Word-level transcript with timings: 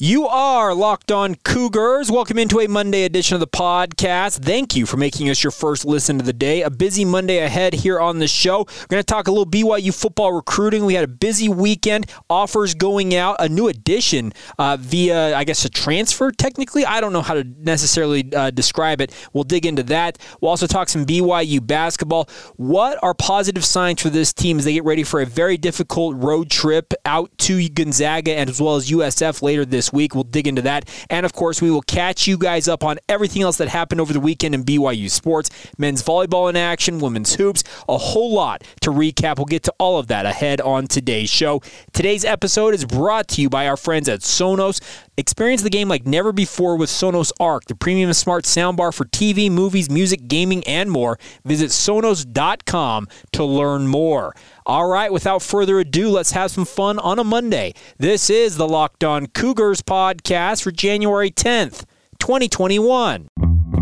You 0.00 0.28
are 0.28 0.76
locked 0.76 1.10
on 1.10 1.34
Cougars. 1.34 2.08
Welcome 2.08 2.38
into 2.38 2.60
a 2.60 2.68
Monday 2.68 3.02
edition 3.02 3.34
of 3.34 3.40
the 3.40 3.48
podcast. 3.48 4.44
Thank 4.44 4.76
you 4.76 4.86
for 4.86 4.96
making 4.96 5.28
us 5.28 5.42
your 5.42 5.50
first 5.50 5.84
listen 5.84 6.20
of 6.20 6.26
the 6.26 6.32
day. 6.32 6.62
A 6.62 6.70
busy 6.70 7.04
Monday 7.04 7.38
ahead 7.38 7.74
here 7.74 7.98
on 7.98 8.20
the 8.20 8.28
show. 8.28 8.58
We're 8.58 8.86
going 8.86 9.00
to 9.00 9.02
talk 9.02 9.26
a 9.26 9.32
little 9.32 9.44
BYU 9.44 9.92
football 9.92 10.32
recruiting. 10.32 10.84
We 10.84 10.94
had 10.94 11.02
a 11.02 11.08
busy 11.08 11.48
weekend, 11.48 12.08
offers 12.30 12.74
going 12.74 13.16
out, 13.16 13.38
a 13.40 13.48
new 13.48 13.66
addition 13.66 14.32
uh, 14.56 14.76
via, 14.78 15.36
I 15.36 15.42
guess, 15.42 15.64
a 15.64 15.68
transfer 15.68 16.30
technically. 16.30 16.84
I 16.84 17.00
don't 17.00 17.12
know 17.12 17.22
how 17.22 17.34
to 17.34 17.42
necessarily 17.42 18.32
uh, 18.32 18.50
describe 18.50 19.00
it. 19.00 19.12
We'll 19.32 19.42
dig 19.42 19.66
into 19.66 19.82
that. 19.82 20.18
We'll 20.40 20.50
also 20.50 20.68
talk 20.68 20.88
some 20.90 21.06
BYU 21.06 21.66
basketball. 21.66 22.28
What 22.54 23.00
are 23.02 23.14
positive 23.14 23.64
signs 23.64 24.00
for 24.00 24.10
this 24.10 24.32
team 24.32 24.60
as 24.60 24.64
they 24.64 24.74
get 24.74 24.84
ready 24.84 25.02
for 25.02 25.20
a 25.20 25.26
very 25.26 25.56
difficult 25.56 26.22
road 26.22 26.52
trip 26.52 26.94
out 27.04 27.36
to 27.38 27.68
Gonzaga 27.68 28.36
and 28.36 28.48
as 28.48 28.60
well 28.60 28.76
as 28.76 28.92
USF 28.92 29.42
later 29.42 29.64
this 29.64 29.87
week. 29.92 30.14
We'll 30.14 30.24
dig 30.24 30.46
into 30.46 30.62
that. 30.62 30.88
And 31.10 31.24
of 31.24 31.32
course, 31.32 31.62
we 31.62 31.70
will 31.70 31.82
catch 31.82 32.26
you 32.26 32.38
guys 32.38 32.68
up 32.68 32.84
on 32.84 32.98
everything 33.08 33.42
else 33.42 33.56
that 33.58 33.68
happened 33.68 34.00
over 34.00 34.12
the 34.12 34.20
weekend 34.20 34.54
in 34.54 34.64
BYU 34.64 35.10
sports 35.10 35.50
men's 35.76 36.02
volleyball 36.02 36.48
in 36.48 36.56
action, 36.56 36.98
women's 36.98 37.34
hoops, 37.34 37.64
a 37.88 37.98
whole 37.98 38.32
lot 38.32 38.62
to 38.80 38.90
recap. 38.90 39.36
We'll 39.36 39.46
get 39.46 39.62
to 39.64 39.74
all 39.78 39.98
of 39.98 40.08
that 40.08 40.26
ahead 40.26 40.60
on 40.60 40.86
today's 40.86 41.30
show. 41.30 41.62
Today's 41.92 42.24
episode 42.24 42.74
is 42.74 42.84
brought 42.84 43.28
to 43.28 43.42
you 43.42 43.48
by 43.48 43.66
our 43.66 43.76
friends 43.76 44.08
at 44.08 44.20
Sonos. 44.20 44.80
Experience 45.18 45.62
the 45.62 45.68
game 45.68 45.88
like 45.88 46.06
never 46.06 46.32
before 46.32 46.76
with 46.76 46.88
Sonos 46.88 47.32
Arc, 47.40 47.64
the 47.64 47.74
premium 47.74 48.12
smart 48.12 48.44
soundbar 48.44 48.94
for 48.94 49.04
TV, 49.04 49.50
movies, 49.50 49.90
music, 49.90 50.28
gaming, 50.28 50.62
and 50.62 50.92
more. 50.92 51.18
Visit 51.44 51.70
Sonos.com 51.70 53.08
to 53.32 53.44
learn 53.44 53.88
more. 53.88 54.32
All 54.64 54.88
right, 54.88 55.12
without 55.12 55.42
further 55.42 55.80
ado, 55.80 56.08
let's 56.08 56.30
have 56.30 56.52
some 56.52 56.64
fun 56.64 57.00
on 57.00 57.18
a 57.18 57.24
Monday. 57.24 57.74
This 57.98 58.30
is 58.30 58.58
the 58.58 58.68
Locked 58.68 59.02
On 59.02 59.26
Cougars 59.26 59.82
podcast 59.82 60.62
for 60.62 60.70
January 60.70 61.32
10th, 61.32 61.84
2021. 62.20 63.26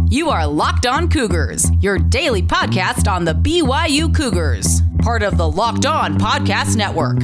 You 0.08 0.30
are 0.30 0.46
Locked 0.46 0.86
On 0.86 1.06
Cougars, 1.06 1.70
your 1.80 1.98
daily 1.98 2.40
podcast 2.40 3.12
on 3.12 3.26
the 3.26 3.34
BYU 3.34 4.14
Cougars, 4.16 4.80
part 5.00 5.22
of 5.22 5.36
the 5.36 5.50
Locked 5.50 5.84
On 5.84 6.16
Podcast 6.16 6.76
Network. 6.76 7.18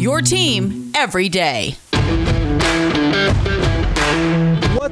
Your 0.00 0.22
team 0.22 0.92
every 0.94 1.28
day. 1.28 1.76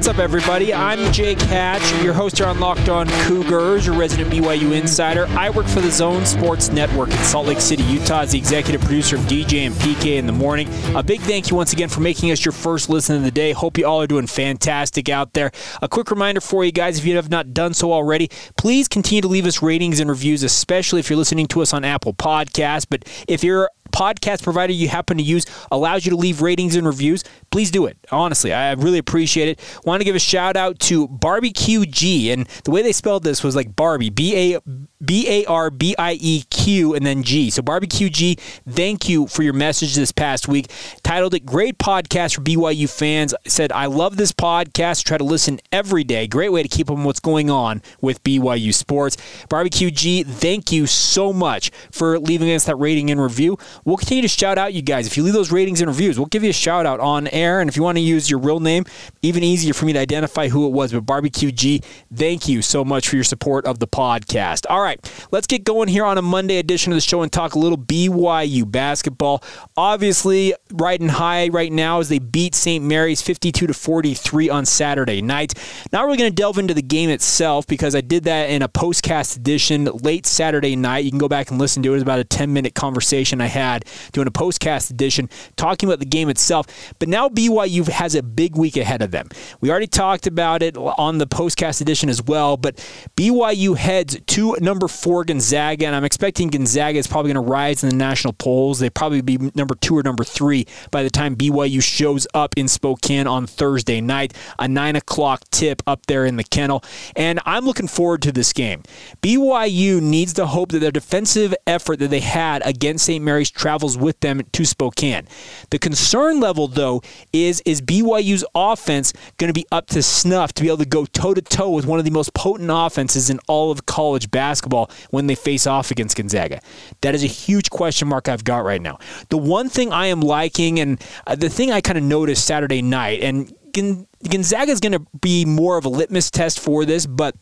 What's 0.05 0.19
up, 0.19 0.19
everybody? 0.19 0.75
I'm 0.75 1.11
Jake 1.14 1.41
Hatch, 1.41 2.03
your 2.03 2.12
host 2.12 2.36
here 2.36 2.47
on 2.47 2.61
Locked 2.61 2.91
On 2.91 3.08
Cougars, 3.22 3.86
your 3.86 3.94
resident 3.94 4.31
BYU 4.31 4.72
insider. 4.72 5.27
I 5.28 5.48
work 5.48 5.66
for 5.66 5.81
the 5.81 5.91
Zone 5.91 6.27
Sports 6.27 6.69
Network 6.69 7.08
in 7.08 7.16
Salt 7.19 7.47
Lake 7.47 7.61
City, 7.61 7.84
Utah, 7.84 8.20
as 8.20 8.33
the 8.33 8.39
executive 8.39 8.83
producer 8.83 9.16
of 9.16 9.22
DJ 9.22 9.61
and 9.61 9.75
PK 9.77 10.16
in 10.19 10.27
the 10.27 10.33
morning. 10.33 10.69
A 10.94 11.03
big 11.03 11.22
thank 11.22 11.48
you 11.48 11.56
once 11.56 11.72
again 11.72 11.89
for 11.89 12.00
making 12.00 12.31
us 12.33 12.44
your 12.44 12.53
first 12.53 12.91
listen 12.91 13.16
of 13.16 13.22
the 13.22 13.31
day. 13.31 13.53
Hope 13.53 13.78
you 13.78 13.86
all 13.86 14.03
are 14.03 14.06
doing 14.06 14.27
fantastic 14.27 15.09
out 15.09 15.33
there. 15.33 15.50
A 15.81 15.88
quick 15.88 16.11
reminder 16.11 16.42
for 16.42 16.66
you 16.66 16.72
guys, 16.72 16.98
if 16.98 17.06
you 17.06 17.16
have 17.16 17.31
not 17.31 17.55
done 17.55 17.72
so 17.72 17.91
already, 17.91 18.28
please 18.59 18.88
continue 18.88 19.22
to 19.22 19.28
leave 19.28 19.47
us 19.47 19.62
ratings 19.62 20.00
and 20.00 20.11
reviews, 20.11 20.42
especially 20.42 21.00
if 21.00 21.09
you're 21.09 21.16
listening 21.16 21.47
to 21.47 21.62
us 21.62 21.72
on 21.72 21.83
Apple 21.83 22.12
Podcasts. 22.12 22.86
But 22.86 23.05
if 23.27 23.42
you're 23.42 23.70
podcast 23.92 24.42
provider 24.42 24.72
you 24.72 24.88
happen 24.88 25.16
to 25.18 25.22
use 25.22 25.46
allows 25.70 26.04
you 26.04 26.10
to 26.10 26.16
leave 26.16 26.42
ratings 26.42 26.77
and 26.77 26.86
reviews, 26.86 27.24
please 27.50 27.70
do 27.70 27.86
it. 27.86 27.96
Honestly, 28.10 28.52
I 28.52 28.72
really 28.72 28.98
appreciate 28.98 29.48
it. 29.48 29.60
Want 29.84 30.00
to 30.00 30.04
give 30.04 30.16
a 30.16 30.20
shout 30.20 30.56
out 30.56 30.78
to 30.80 31.08
Barbecue 31.08 31.86
G, 31.86 32.30
and 32.32 32.46
the 32.64 32.70
way 32.70 32.82
they 32.82 32.92
spelled 32.92 33.24
this 33.24 33.42
was 33.42 33.54
like 33.54 33.74
Barbie, 33.76 34.10
B 34.10 34.54
A 34.54 34.60
B 35.04 35.28
A 35.28 35.44
R 35.46 35.70
B 35.70 35.94
I 35.98 36.18
E 36.20 36.42
Q, 36.50 36.94
and 36.94 37.04
then 37.04 37.22
G. 37.22 37.50
So 37.50 37.62
Barbecue 37.62 38.08
G, 38.08 38.36
thank 38.68 39.08
you 39.08 39.26
for 39.26 39.42
your 39.42 39.52
message 39.52 39.94
this 39.94 40.12
past 40.12 40.48
week. 40.48 40.70
Titled 41.02 41.34
it 41.34 41.47
"Great 41.47 41.78
Podcast 41.78 42.34
for 42.34 42.41
BYU 42.42 42.88
Fans." 42.88 43.34
Said 43.47 43.72
I 43.72 43.86
love 43.86 44.16
this 44.16 44.32
podcast. 44.32 45.04
Try 45.04 45.19
to 45.19 45.25
listen 45.25 45.60
every 45.70 46.04
day. 46.04 46.26
Great 46.26 46.50
way 46.50 46.62
to 46.62 46.69
keep 46.69 46.91
up 46.91 46.97
on 46.97 47.04
what's 47.04 47.20
going 47.20 47.50
on 47.50 47.82
with 48.00 48.22
BYU 48.25 48.72
sports. 48.75 49.16
Barbecue 49.48 49.91
G, 49.91 50.22
thank 50.22 50.72
you 50.72 50.86
so 50.86 51.32
much 51.32 51.70
for 51.91 52.19
leaving 52.19 52.50
us 52.50 52.64
that 52.64 52.76
rating 52.76 53.10
and 53.10 53.20
review. 53.20 53.59
We'll 53.84 53.99
continue 53.99 54.22
to 54.22 54.28
shout 54.28 54.56
out 54.56 54.72
you 54.72 54.81
guys. 54.81 55.06
If 55.06 55.17
you 55.17 55.22
leave 55.22 55.34
those 55.34 55.53
ratings 55.53 55.81
and 55.81 55.89
reviews, 55.89 56.19
we'll 56.19 56.27
give 56.27 56.43
you 56.43 56.50
a 56.50 56.55
shout 56.55 56.87
out 56.87 57.00
on 57.00 57.28
air. 57.28 57.61
And 57.61 57.69
if 57.69 57.77
you 57.77 57.83
want 57.83 57.99
to 57.99 58.03
use 58.03 58.31
your 58.31 58.41
real 58.41 58.61
name, 58.61 58.84
even 59.21 59.43
easier 59.43 59.75
for 59.75 59.84
me 59.84 59.93
to 59.93 59.99
identify 59.99 60.49
who 60.49 60.67
it 60.67 60.71
was. 60.71 60.93
But 60.93 61.03
Barbecue 61.03 61.53
G, 61.53 61.83
thank 62.15 62.49
you 62.49 62.62
so 62.62 62.84
much 62.84 63.09
for 63.09 63.17
your 63.17 63.25
support 63.25 63.67
of 63.67 63.81
the 63.81 63.87
podcast. 63.87 64.65
All 64.71 64.81
right, 64.81 64.99
let's 65.33 65.47
get 65.47 65.65
going 65.65 65.89
here 65.89 66.05
on 66.05 66.17
a 66.17 66.22
Monday 66.22 66.56
edition 66.56 66.93
of 66.93 66.97
the 66.97 67.03
show 67.03 67.22
and 67.22 67.31
talk 67.31 67.55
a 67.55 67.59
little 67.59 67.77
BYU 67.77 68.71
basketball. 68.71 69.43
Obviously, 69.77 70.55
riding 70.72 71.09
high 71.09 71.49
right 71.49 71.72
now 71.72 72.01
as 72.01 72.09
they 72.09 72.19
beat 72.19 72.55
St. 72.55 72.83
Mary's 72.83 73.21
52 73.21 73.66
to 73.66 73.75
43 73.75 74.49
on 74.49 74.65
Saturday 74.65 75.21
night. 75.21 75.55
Not 75.93 76.06
really 76.06 76.16
going 76.16 76.31
to 76.31 76.34
delve 76.34 76.59
into 76.59 76.75
the 76.75 76.83
game 76.83 77.11
itself 77.11 77.66
because 77.66 77.95
I 77.95 78.01
did 78.01 78.25
that 78.25 78.49
in 78.49 78.62
a 78.62 78.69
postcast 78.69 79.37
edition 79.37 79.84
late 79.84 80.25
Saturday 80.25 80.75
night. 80.75 81.05
You 81.05 81.11
can 81.11 81.19
go 81.19 81.28
back 81.28 81.51
and 81.51 81.59
listen 81.59 81.83
to 81.83 81.91
it. 81.91 81.93
It 81.93 81.95
was 81.95 82.03
about 82.03 82.19
a 82.19 82.25
10 82.25 82.53
minute 82.53 82.75
conversation 82.75 83.41
I 83.41 83.47
had 83.47 83.63
doing 84.12 84.26
a 84.26 84.30
postcast 84.30 84.91
edition 84.91 85.28
talking 85.56 85.88
about 85.88 85.98
the 85.98 86.06
game 86.06 86.28
itself. 86.28 86.66
But 86.98 87.08
now 87.08 87.28
BYU 87.28 87.88
has 87.88 88.14
a 88.14 88.22
big 88.22 88.56
week 88.56 88.76
ahead 88.76 89.02
of 89.02 89.10
them. 89.10 89.28
We 89.60 89.70
already 89.70 89.86
talked 89.86 90.26
about 90.26 90.62
it 90.62 90.76
on 90.76 91.19
the 91.19 91.26
postcast 91.26 91.80
edition 91.80 92.08
as 92.08 92.22
well, 92.22 92.56
but 92.56 92.76
BYU 93.16 93.76
heads 93.76 94.19
to 94.20 94.56
number 94.60 94.88
four 94.88 95.24
Gonzaga, 95.24 95.86
and 95.86 95.97
I'm 95.97 96.04
expecting 96.04 96.48
Gonzaga 96.48 96.98
is 96.98 97.06
probably 97.06 97.32
going 97.32 97.44
to 97.44 97.50
rise 97.50 97.82
in 97.82 97.91
the 97.91 97.97
national 97.97 98.32
polls. 98.34 98.78
They 98.78 98.91
probably 98.91 99.20
be 99.20 99.38
number 99.54 99.74
two 99.74 99.97
or 99.97 100.03
number 100.03 100.24
three 100.24 100.66
by 100.91 101.03
the 101.03 101.10
time 101.10 101.36
BYU 101.36 101.82
shows 101.82 102.26
up 102.34 102.54
in 102.56 102.69
Spokane 102.69 103.26
on 103.26 103.47
Thursday 103.47 104.00
night, 104.00 104.34
a 104.58 104.69
nine 104.69 104.97
o'clock 104.97 105.42
tip 105.50 105.82
up 105.86 106.06
there 106.06 106.24
in 106.24 106.36
the 106.36 106.44
kennel. 106.44 106.84
And 107.16 107.41
I'm 107.44 107.64
looking 107.64 107.88
forward 107.88 108.22
to 108.22 108.32
this 108.32 108.53
game. 108.53 108.82
BYU 109.22 110.00
needs 110.00 110.32
to 110.34 110.47
hope 110.47 110.72
that 110.72 110.80
their 110.80 110.91
defensive 110.91 111.54
effort 111.66 111.98
that 111.98 112.08
they 112.08 112.20
had 112.20 112.62
against 112.64 113.06
St. 113.06 113.24
Mary's 113.24 113.50
travels 113.54 113.97
with 113.97 114.19
them 114.20 114.42
to 114.53 114.65
Spokane. 114.65 115.26
The 115.70 115.78
concern 115.78 116.41
level, 116.41 116.69
though, 116.69 117.03
is 117.32 117.62
is 117.65 117.81
BYU's 117.81 118.44
offense 118.54 119.12
going 119.38 119.48
to 119.48 119.54
be 119.59 119.66
up 119.72 119.87
to 119.88 120.03
snuff 120.03 120.53
to 120.54 120.62
be 120.62 120.69
able 120.69 120.78
to 120.78 120.84
go 120.84 121.04
toe 121.06 121.34
to 121.34 121.42
toe 121.42 121.70
with 121.70 121.87
one 121.87 121.98
of 121.98 122.04
the 122.04 122.10
most 122.10 122.34
potent 122.34 122.70
offenses 122.72 123.31
in 123.31 123.38
all 123.48 123.70
of 123.70 123.87
college 123.87 124.31
basketball 124.31 124.91
when 125.10 125.26
they 125.26 125.34
face 125.34 125.66
off 125.66 125.91
against 125.91 126.16
Gonzaga? 126.16 126.60
That 127.00 127.15
is 127.15 127.25
a 127.25 127.28
huge 127.28 127.70
question 127.70 128.09
mark 128.09 128.28
I've 128.28 128.44
got 128.44 128.65
right 128.65 128.82
now. 128.82 128.98
The 129.28 129.38
one 129.38 129.69
thing 129.69 129.92
I 129.92 130.06
am 130.06 130.21
liking, 130.21 130.81
and 130.81 131.03
uh, 131.26 131.36
the 131.36 131.48
thing 131.48 131.72
I 131.72 131.81
kind 131.81 131.98
of 131.98 132.04
noticed 132.04 132.44
Saturday 132.44 132.82
night, 132.82 133.21
and 133.22 133.53
Gonzaga 133.72 134.71
is 134.71 134.81
going 134.81 134.92
to 134.92 135.04
be 135.21 135.44
more 135.44 135.76
of 135.76 135.84
a 135.84 135.88
litmus 135.88 136.31
test 136.31 136.60
for 136.60 136.84
this, 136.84 137.06
but 137.06 137.34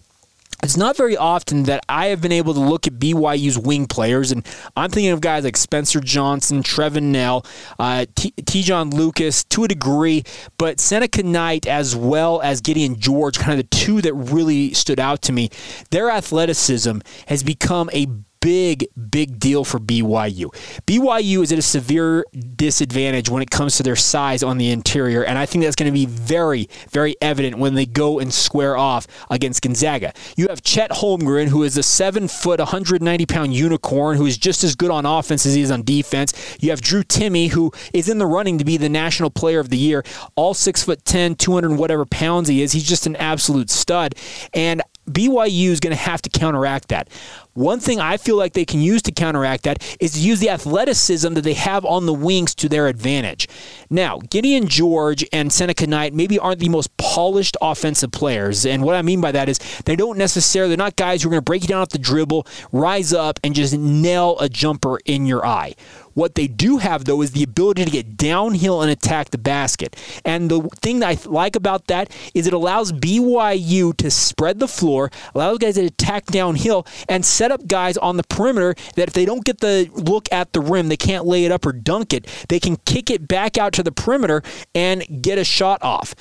it's 0.63 0.77
not 0.77 0.97
very 0.97 1.17
often 1.17 1.65
that 1.65 1.85
I 1.89 2.07
have 2.07 2.21
been 2.21 2.33
able 2.33 2.55
to 2.55 2.61
look 2.61 2.87
at 2.87 2.95
BYU's 2.95 3.59
wing 3.59 3.87
players, 3.87 4.31
and 4.31 4.47
I'm 4.77 4.91
thinking 4.91 5.11
of 5.11 5.21
guys 5.21 5.45
like 5.45 5.57
Spencer 5.57 6.01
Johnson, 6.01 6.63
Trevin 6.63 7.05
Knell, 7.05 7.45
uh, 7.79 8.07
Te'Jon 8.15 8.93
Lucas 8.93 9.45
to 9.45 9.65
a 9.65 9.69
degree, 9.69 10.23
but 10.59 10.79
Seneca 10.79 11.23
Knight 11.23 11.67
as 11.67 11.97
well 11.97 12.41
as 12.43 12.61
Gideon 12.61 12.99
George, 12.99 13.39
kind 13.39 13.53
of 13.53 13.59
the 13.59 13.77
two 13.77 14.01
that 14.03 14.15
really 14.15 14.73
stood 14.73 15.01
out 15.01 15.23
to 15.23 15.33
me. 15.33 15.51
Their 15.91 16.11
athleticism 16.11 16.99
has 17.27 17.43
become 17.43 17.91
a 17.93 18.07
big, 18.43 18.87
big 19.11 19.39
deal 19.39 19.65
for 19.65 19.79
BYU. 19.79 20.53
BYU 20.87 21.43
is 21.43 21.53
at 21.53 21.59
a 21.59 21.63
severe 21.63 22.27
disadvantage 22.57 23.31
when 23.31 23.41
it 23.41 23.51
comes 23.51 23.77
to 23.77 23.83
their 23.83 23.97
size 23.97 24.43
on 24.43 24.59
the 24.59 24.71
interior, 24.71 25.25
and 25.25 25.39
I 25.39 25.47
think 25.47 25.65
that's 25.65 25.77
going 25.77 25.91
to 25.91 25.93
be 25.93 26.07
very, 26.07 26.69
very 26.91 27.17
evident 27.23 27.57
when 27.57 27.75
they 27.75 27.87
go 27.87 28.19
and 28.19 28.35
square 28.35 28.77
off 28.77 29.07
against 29.31 29.63
Gonzaga. 29.63 30.13
You 30.37 30.49
have 30.49 30.63
Chet 30.63 30.91
Holmgren, 30.91 31.49
who 31.49 31.63
is 31.63 31.79
a 31.79 31.83
seven 31.83 32.29
foot, 32.29 32.59
190 32.59 33.25
pound 33.27 33.55
unicorn 33.55 34.17
who 34.17 34.27
is 34.27 34.37
just 34.37 34.65
as 34.65 34.75
good 34.75 34.91
on 34.91 35.07
offense 35.07 35.47
as 35.47 35.55
he 35.55 35.63
is 35.63 35.71
on 35.71 35.83
defense. 35.83 36.59
You 36.61 36.71
have 36.71 36.81
Drew 36.81 37.05
Timme, 37.05 37.51
who 37.51 37.73
is 37.95 38.09
in 38.09 38.19
the 38.19 38.27
running 38.27 38.59
to 38.59 38.65
be 38.65 38.77
the 38.77 38.89
national 38.89 39.31
player 39.31 39.61
of 39.61 39.71
the 39.71 39.79
year, 39.79 40.03
all 40.35 40.53
six 40.53 40.83
foot 40.83 41.05
10, 41.05 41.37
200 41.37 41.79
whatever 41.79 42.05
pounds 42.05 42.49
he 42.49 42.63
is. 42.63 42.73
He's 42.73 42.83
just 42.83 43.07
an 43.07 43.15
absolute 43.17 43.71
stud. 43.71 44.17
And 44.53 44.83
BYU 45.11 45.69
is 45.69 45.81
going 45.81 45.95
to 45.95 46.01
have 46.01 46.23
to 46.23 46.31
counteract 46.31 46.89
that. 46.89 47.09
One 47.55 47.81
thing 47.81 48.01
I 48.01 48.17
feel 48.17 48.37
like 48.37 48.55
they 48.55 48.65
can 48.65 48.81
use 48.81 49.03
to 49.03 49.13
counteract 49.13 49.65
that 49.65 49.97
is 50.01 50.13
to 50.13 50.21
use 50.21 50.41
the 50.41 50.49
athleticism 50.49 51.35
that 51.35 51.43
they 51.43 51.53
have 51.55 51.85
on 51.85 52.07
the 52.07 52.15
wings 52.15 52.55
to 52.57 52.69
their 52.69 52.89
advantage. 52.89 53.47
Now, 53.91 54.21
Gideon 54.31 54.69
George 54.69 55.25
and 55.33 55.53
Seneca 55.53 55.87
Knight 55.87 56.15
maybe 56.15 56.39
aren't 56.39 56.61
the 56.61 56.71
most 56.71 56.97
polished 56.97 57.57
offensive 57.61 58.11
players. 58.11 58.65
And 58.65 58.83
what 58.83 58.95
I 58.95 59.03
mean 59.03 59.21
by 59.21 59.33
that 59.33 59.51
is 59.51 59.59
they 59.85 59.97
don't 59.97 60.17
necessarily, 60.17 60.71
they're 60.71 60.79
not 60.79 60.97
guys 60.97 61.23
who 61.23 61.29
are 61.29 61.33
going 61.33 61.41
to 61.41 61.45
break 61.45 61.63
you 61.63 61.69
down 61.69 61.83
off 61.83 61.91
the 61.91 61.99
dribble, 61.99 62.47
rise 62.73 63.13
up, 63.13 63.39
and 63.45 63.55
just 63.55 63.77
nail 63.77 64.39
a 64.41 64.49
jumper 64.49 64.99
in 65.05 65.27
your 65.27 65.45
eye. 65.45 65.75
What 66.15 66.35
they 66.35 66.47
do 66.47 66.79
have, 66.79 67.05
though, 67.05 67.23
is 67.23 67.33
the 67.33 67.43
ability 67.43 67.85
to 67.85 67.91
get 67.91 68.17
downhill 68.17 68.83
and 68.83 68.91
attack 68.91 69.31
the 69.31 69.39
basket. 69.39 69.97
And 70.25 70.51
the 70.51 70.63
thing 70.81 71.01
that 71.01 71.09
I 71.09 71.29
like 71.29 71.57
about 71.57 71.87
that 71.87 72.11
is 72.35 72.47
it 72.47 72.53
allows 72.53 72.93
BYU 72.93 73.97
to 73.97 74.11
spread 74.11 74.59
the 74.59 74.69
floor, 74.69 75.11
allows 75.35 75.59
guys 75.59 75.75
to 75.75 75.87
attack 75.87 76.27
downhill, 76.27 76.87
and 77.09 77.25
set 77.25 77.51
up 77.51 77.67
guys 77.67 77.97
on 77.97 78.17
the 78.17 78.25
perimeter 78.25 78.75
that 78.97 79.09
if 79.09 79.15
they 79.15 79.25
don't 79.25 79.45
get 79.45 79.61
the 79.61 79.89
look 79.93 80.31
at 80.33 80.53
the 80.53 80.61
rim, 80.61 80.89
they 80.89 80.97
can't 80.97 81.27
lay 81.27 81.45
it 81.45 81.53
up 81.53 81.67
or 81.67 81.73
dunk 81.73 82.13
it, 82.13 82.27
they 82.49 82.61
can 82.61 82.77
kick 82.77 83.11
it 83.11 83.29
back 83.29 83.59
out 83.59 83.73
to 83.75 83.83
the 83.83 83.93
perimeter 83.93 84.43
and 84.75 85.23
get 85.23 85.39
a 85.39 85.45
shot 85.45 85.83
off. 85.83 86.15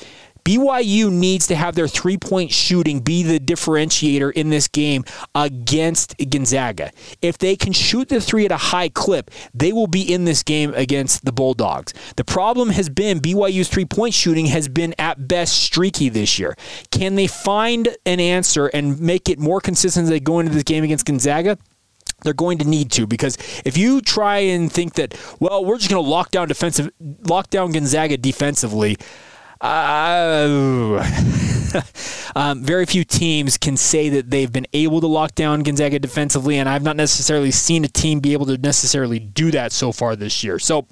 BYU 0.43 1.11
needs 1.11 1.47
to 1.47 1.55
have 1.55 1.75
their 1.75 1.87
three 1.87 2.17
point 2.17 2.51
shooting 2.51 2.99
be 2.99 3.23
the 3.23 3.39
differentiator 3.39 4.31
in 4.33 4.49
this 4.49 4.67
game 4.67 5.03
against 5.35 6.15
Gonzaga. 6.29 6.91
If 7.21 7.37
they 7.37 7.55
can 7.55 7.73
shoot 7.73 8.09
the 8.09 8.21
three 8.21 8.45
at 8.45 8.51
a 8.51 8.57
high 8.57 8.89
clip, 8.89 9.31
they 9.53 9.71
will 9.71 9.87
be 9.87 10.01
in 10.01 10.25
this 10.25 10.43
game 10.43 10.73
against 10.73 11.25
the 11.25 11.31
Bulldogs. 11.31 11.93
The 12.15 12.23
problem 12.23 12.69
has 12.69 12.89
been 12.89 13.19
BYU's 13.19 13.69
three 13.69 13.85
point 13.85 14.13
shooting 14.13 14.47
has 14.47 14.67
been 14.67 14.95
at 14.97 15.27
best 15.27 15.61
streaky 15.61 16.09
this 16.09 16.39
year. 16.39 16.55
Can 16.91 17.15
they 17.15 17.27
find 17.27 17.95
an 18.05 18.19
answer 18.19 18.67
and 18.67 18.99
make 18.99 19.29
it 19.29 19.39
more 19.39 19.61
consistent 19.61 20.05
as 20.05 20.09
they 20.09 20.19
go 20.19 20.39
into 20.39 20.51
this 20.51 20.63
game 20.63 20.83
against 20.83 21.05
Gonzaga? 21.05 21.57
they're 22.23 22.33
going 22.33 22.59
to 22.59 22.65
need 22.65 22.91
to 22.91 23.07
because 23.07 23.37
if 23.65 23.77
you 23.77 23.99
try 24.01 24.37
and 24.37 24.71
think 24.71 24.93
that 24.93 25.17
well 25.39 25.65
we're 25.65 25.77
just 25.77 25.89
going 25.89 26.03
to 26.03 26.07
lock 26.07 26.31
down 26.31 26.47
defensive 26.47 26.91
lock 27.27 27.49
down 27.49 27.71
Gonzaga 27.71 28.17
defensively 28.17 28.95
uh, 29.61 31.03
um, 32.35 32.63
very 32.63 32.85
few 32.85 33.03
teams 33.03 33.57
can 33.57 33.77
say 33.77 34.09
that 34.09 34.29
they've 34.29 34.51
been 34.51 34.67
able 34.73 35.01
to 35.01 35.07
lock 35.07 35.35
down 35.35 35.61
Gonzaga 35.63 35.99
defensively, 35.99 36.57
and 36.57 36.67
I've 36.67 36.83
not 36.83 36.95
necessarily 36.95 37.51
seen 37.51 37.85
a 37.85 37.87
team 37.87 38.19
be 38.19 38.33
able 38.33 38.47
to 38.47 38.57
necessarily 38.57 39.19
do 39.19 39.51
that 39.51 39.71
so 39.71 39.91
far 39.91 40.15
this 40.15 40.43
year. 40.43 40.59
So 40.59 40.87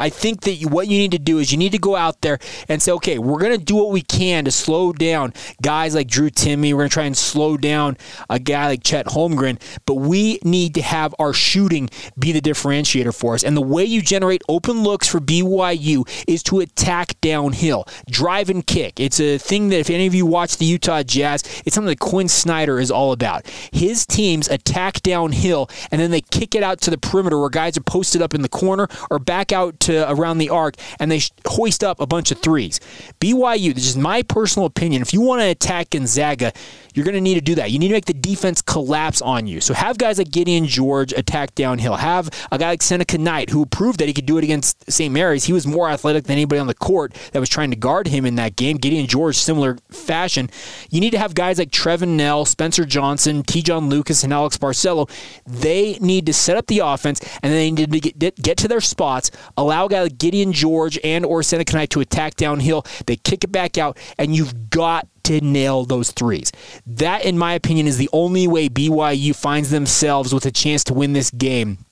I 0.00 0.08
think 0.08 0.42
that 0.42 0.54
you, 0.54 0.68
what 0.68 0.88
you 0.88 0.98
need 0.98 1.12
to 1.12 1.18
do 1.18 1.38
is 1.38 1.52
you 1.52 1.58
need 1.58 1.72
to 1.72 1.78
go 1.78 1.94
out 1.94 2.22
there 2.22 2.38
and 2.68 2.82
say, 2.82 2.92
okay, 2.92 3.18
we're 3.18 3.38
going 3.38 3.56
to 3.56 3.64
do 3.64 3.76
what 3.76 3.90
we 3.90 4.02
can 4.02 4.46
to 4.46 4.50
slow 4.50 4.92
down 4.92 5.34
guys 5.62 5.94
like 5.94 6.08
Drew 6.08 6.30
Timme. 6.30 6.72
We're 6.72 6.78
going 6.78 6.88
to 6.88 6.94
try 6.94 7.04
and 7.04 7.16
slow 7.16 7.56
down 7.56 7.96
a 8.28 8.38
guy 8.38 8.68
like 8.68 8.82
Chet 8.82 9.06
Holmgren, 9.06 9.60
but 9.86 9.94
we 9.94 10.38
need 10.42 10.74
to 10.74 10.82
have 10.82 11.14
our 11.18 11.32
shooting 11.32 11.90
be 12.18 12.32
the 12.32 12.40
differentiator 12.40 13.14
for 13.14 13.34
us. 13.34 13.44
And 13.44 13.56
the 13.56 13.62
way 13.62 13.84
you 13.84 14.00
generate 14.00 14.42
open 14.48 14.82
looks 14.82 15.06
for 15.06 15.20
BYU 15.20 16.08
is 16.26 16.42
to 16.44 16.60
attack 16.60 17.20
downhill, 17.20 17.86
drive 18.08 18.48
and 18.48 18.66
kick. 18.66 18.98
It's 18.98 19.20
a 19.20 19.38
thing 19.38 19.68
that 19.68 19.80
if 19.80 19.90
any 19.90 20.06
of 20.06 20.14
you 20.14 20.24
watch 20.24 20.56
the 20.56 20.64
Utah 20.64 21.02
Jazz, 21.02 21.42
it's 21.66 21.74
something 21.74 21.90
that 21.90 22.00
Quin 22.00 22.28
Snyder 22.28 22.80
is 22.80 22.90
all 22.90 23.12
about. 23.12 23.46
His 23.72 24.06
teams 24.06 24.48
attack 24.48 25.02
downhill 25.02 25.68
and 25.90 26.00
then 26.00 26.10
they 26.10 26.22
kick 26.22 26.54
it 26.54 26.62
out 26.62 26.80
to 26.82 26.90
the 26.90 26.98
perimeter 26.98 27.38
where 27.38 27.50
guys 27.50 27.76
are 27.76 27.82
posted 27.82 28.22
up 28.22 28.34
in 28.34 28.42
the 28.42 28.48
corner 28.48 28.88
or 29.10 29.18
back 29.18 29.52
out 29.52 29.78
to 29.80 29.89
to 29.90 30.10
around 30.10 30.38
the 30.38 30.50
arc 30.50 30.76
and 30.98 31.10
they 31.10 31.20
hoist 31.46 31.84
up 31.84 32.00
a 32.00 32.06
bunch 32.06 32.30
of 32.30 32.38
threes. 32.38 32.80
BYU, 33.20 33.74
this 33.74 33.86
is 33.86 33.96
my 33.96 34.22
personal 34.22 34.66
opinion. 34.66 35.02
If 35.02 35.12
you 35.12 35.20
want 35.20 35.42
to 35.42 35.46
attack 35.46 35.90
Gonzaga, 35.90 36.52
you're 36.94 37.04
going 37.04 37.14
to 37.14 37.20
need 37.20 37.34
to 37.34 37.40
do 37.40 37.54
that. 37.56 37.70
You 37.70 37.78
need 37.78 37.88
to 37.88 37.94
make 37.94 38.06
the 38.06 38.14
defense 38.14 38.62
collapse 38.62 39.22
on 39.22 39.46
you. 39.46 39.60
So 39.60 39.74
have 39.74 39.98
guys 39.98 40.18
like 40.18 40.30
Gideon 40.30 40.66
George 40.66 41.12
attack 41.12 41.54
downhill. 41.54 41.96
Have 41.96 42.30
a 42.50 42.58
guy 42.58 42.70
like 42.70 42.82
Seneca 42.82 43.18
Knight 43.18 43.50
who 43.50 43.66
proved 43.66 44.00
that 44.00 44.08
he 44.08 44.14
could 44.14 44.26
do 44.26 44.38
it 44.38 44.44
against 44.44 44.90
St. 44.90 45.12
Mary's. 45.12 45.44
He 45.44 45.52
was 45.52 45.66
more 45.66 45.88
athletic 45.88 46.24
than 46.24 46.32
anybody 46.32 46.58
on 46.58 46.66
the 46.66 46.74
court 46.74 47.14
that 47.32 47.40
was 47.40 47.48
trying 47.48 47.70
to 47.70 47.76
guard 47.76 48.08
him 48.08 48.24
in 48.24 48.36
that 48.36 48.56
game. 48.56 48.76
Gideon 48.76 49.06
George, 49.06 49.36
similar 49.36 49.78
fashion. 49.90 50.50
You 50.90 51.00
need 51.00 51.10
to 51.10 51.18
have 51.18 51.34
guys 51.34 51.58
like 51.58 51.70
Trevin 51.70 52.16
Knell, 52.16 52.44
Spencer 52.44 52.84
Johnson, 52.84 53.42
Te'Jon 53.42 53.88
Lucas, 53.88 54.24
and 54.24 54.32
Alex 54.32 54.58
Barcelo. 54.58 55.08
They 55.46 55.94
need 56.00 56.26
to 56.26 56.32
set 56.32 56.56
up 56.56 56.66
the 56.66 56.80
offense 56.80 57.20
and 57.42 57.52
they 57.52 57.70
need 57.70 57.92
to 57.92 58.00
get, 58.00 58.42
get 58.42 58.56
to 58.58 58.68
their 58.68 58.80
spots, 58.80 59.30
allow 59.56 59.79
a 59.86 59.88
guy 59.88 60.02
like 60.02 60.18
Gideon 60.18 60.52
George 60.52 60.98
and 61.04 61.24
or 61.24 61.42
Seneca 61.42 61.74
Knight 61.74 61.90
to 61.90 62.00
attack 62.00 62.36
downhill. 62.36 62.84
They 63.06 63.16
kick 63.16 63.44
it 63.44 63.52
back 63.52 63.78
out, 63.78 63.98
and 64.18 64.34
you've 64.34 64.70
got 64.70 65.08
to 65.24 65.40
nail 65.40 65.84
those 65.84 66.10
threes. 66.10 66.52
That, 66.86 67.24
in 67.24 67.38
my 67.38 67.54
opinion, 67.54 67.86
is 67.86 67.98
the 67.98 68.10
only 68.12 68.48
way 68.48 68.68
BYU 68.68 69.34
finds 69.34 69.70
themselves 69.70 70.34
with 70.34 70.46
a 70.46 70.50
chance 70.50 70.84
to 70.84 70.94
win 70.94 71.12
this 71.12 71.30
game 71.30 71.84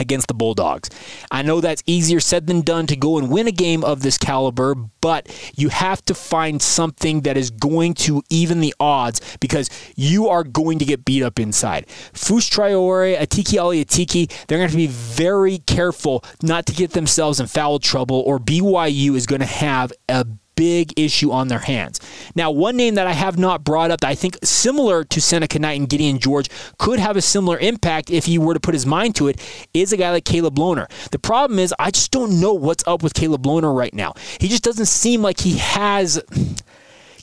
against 0.00 0.26
the 0.26 0.34
Bulldogs. 0.34 0.88
I 1.30 1.42
know 1.42 1.60
that's 1.60 1.82
easier 1.86 2.18
said 2.20 2.46
than 2.46 2.62
done 2.62 2.86
to 2.88 2.96
go 2.96 3.18
and 3.18 3.30
win 3.30 3.46
a 3.46 3.52
game 3.52 3.84
of 3.84 4.02
this 4.02 4.18
caliber, 4.18 4.74
but 4.74 5.28
you 5.54 5.68
have 5.68 6.04
to 6.06 6.14
find 6.14 6.60
something 6.60 7.20
that 7.22 7.36
is 7.36 7.50
going 7.50 7.94
to 7.94 8.22
even 8.30 8.60
the 8.60 8.74
odds 8.80 9.20
because 9.38 9.70
you 9.96 10.28
are 10.28 10.42
going 10.42 10.78
to 10.78 10.84
get 10.84 11.04
beat 11.04 11.22
up 11.22 11.38
inside. 11.38 11.86
Fousse 12.12 12.48
Traore, 12.50 13.16
Atiki 13.16 13.60
Ali 13.60 13.84
Atiki, 13.84 14.28
they're 14.46 14.58
going 14.58 14.70
to 14.70 14.76
be 14.76 14.86
very 14.86 15.58
careful 15.58 16.24
not 16.42 16.66
to 16.66 16.72
get 16.72 16.92
themselves 16.92 17.38
in 17.38 17.46
foul 17.46 17.78
trouble, 17.78 18.22
or 18.26 18.38
BYU 18.38 19.14
is 19.14 19.26
going 19.26 19.40
to 19.40 19.46
have 19.46 19.92
a 20.08 20.26
big 20.60 20.92
issue 20.98 21.32
on 21.32 21.48
their 21.48 21.60
hands. 21.60 21.98
Now, 22.34 22.50
one 22.50 22.76
name 22.76 22.96
that 22.96 23.06
I 23.06 23.14
have 23.14 23.38
not 23.38 23.64
brought 23.64 23.90
up 23.90 24.02
that 24.02 24.08
I 24.08 24.14
think 24.14 24.36
similar 24.44 25.04
to 25.04 25.18
Seneca 25.18 25.58
Knight 25.58 25.80
and 25.80 25.88
Gideon 25.88 26.18
George 26.18 26.50
could 26.76 26.98
have 26.98 27.16
a 27.16 27.22
similar 27.22 27.58
impact 27.58 28.10
if 28.10 28.26
he 28.26 28.36
were 28.36 28.52
to 28.52 28.60
put 28.60 28.74
his 28.74 28.84
mind 28.84 29.14
to 29.16 29.28
it 29.28 29.40
is 29.72 29.90
a 29.94 29.96
guy 29.96 30.10
like 30.10 30.26
Caleb 30.26 30.56
Lohner. 30.56 30.86
The 31.12 31.18
problem 31.18 31.58
is 31.58 31.74
I 31.78 31.90
just 31.90 32.10
don't 32.10 32.42
know 32.42 32.52
what's 32.52 32.86
up 32.86 33.02
with 33.02 33.14
Caleb 33.14 33.44
Lohner 33.44 33.74
right 33.74 33.94
now. 33.94 34.12
He 34.38 34.48
just 34.48 34.62
doesn't 34.62 34.84
seem 34.84 35.22
like 35.22 35.40
he 35.40 35.56
has 35.56 36.22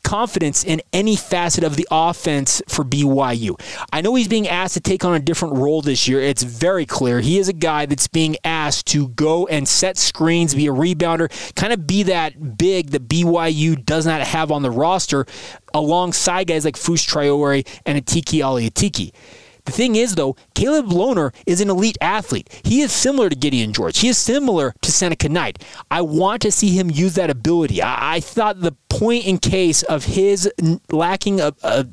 confidence 0.07 0.63
in 0.63 0.81
any 0.93 1.17
facet 1.17 1.65
of 1.65 1.75
the 1.75 1.85
offense 1.91 2.61
for 2.69 2.85
BYU. 2.85 3.59
I 3.91 3.99
know 3.99 4.15
he's 4.15 4.29
being 4.29 4.47
asked 4.47 4.75
to 4.75 4.79
take 4.79 5.03
on 5.03 5.13
a 5.13 5.19
different 5.19 5.57
role 5.57 5.81
this 5.81 6.07
year. 6.07 6.21
It's 6.21 6.43
very 6.43 6.85
clear. 6.85 7.19
He 7.19 7.37
is 7.37 7.49
a 7.49 7.53
guy 7.53 7.85
that's 7.85 8.07
being 8.07 8.37
asked 8.45 8.56
to 8.83 9.09
go 9.09 9.47
and 9.47 9.67
set 9.67 9.97
screens, 9.97 10.55
be 10.55 10.67
a 10.67 10.73
rebounder, 10.73 11.29
kind 11.55 11.73
of 11.73 11.87
be 11.87 12.03
that 12.03 12.57
big 12.57 12.91
that 12.91 13.07
BYU 13.07 13.83
does 13.85 14.05
not 14.05 14.21
have 14.21 14.51
on 14.51 14.61
the 14.61 14.71
roster 14.71 15.25
alongside 15.73 16.47
guys 16.47 16.65
like 16.65 16.75
Fousse 16.75 17.05
Traore 17.05 17.67
and 17.85 18.03
Atiki 18.03 18.43
Ali 18.43 18.69
Atiki. 18.69 19.11
The 19.67 19.73
thing 19.73 19.97
is, 19.97 20.15
though, 20.15 20.37
Caleb 20.55 20.87
Lohner 20.87 21.35
is 21.45 21.59
an 21.59 21.69
elite 21.69 21.97
athlete. 21.99 22.61
He 22.63 22.79
is 22.79 22.93
similar 22.93 23.27
to 23.27 23.35
Gideon 23.35 23.73
George. 23.73 23.99
He 23.99 24.07
is 24.07 24.17
similar 24.17 24.73
to 24.81 24.91
Seneca 24.93 25.27
Knight. 25.27 25.61
I 25.91 26.03
want 26.03 26.41
to 26.43 26.53
see 26.53 26.69
him 26.69 26.89
use 26.89 27.15
that 27.15 27.29
ability. 27.29 27.81
I, 27.81 28.15
I 28.15 28.19
thought 28.21 28.61
the 28.61 28.71
point 28.87 29.25
in 29.25 29.39
case 29.39 29.83
of 29.83 30.05
his 30.05 30.49
lacking 30.89 31.41
a, 31.41 31.51
a 31.63 31.85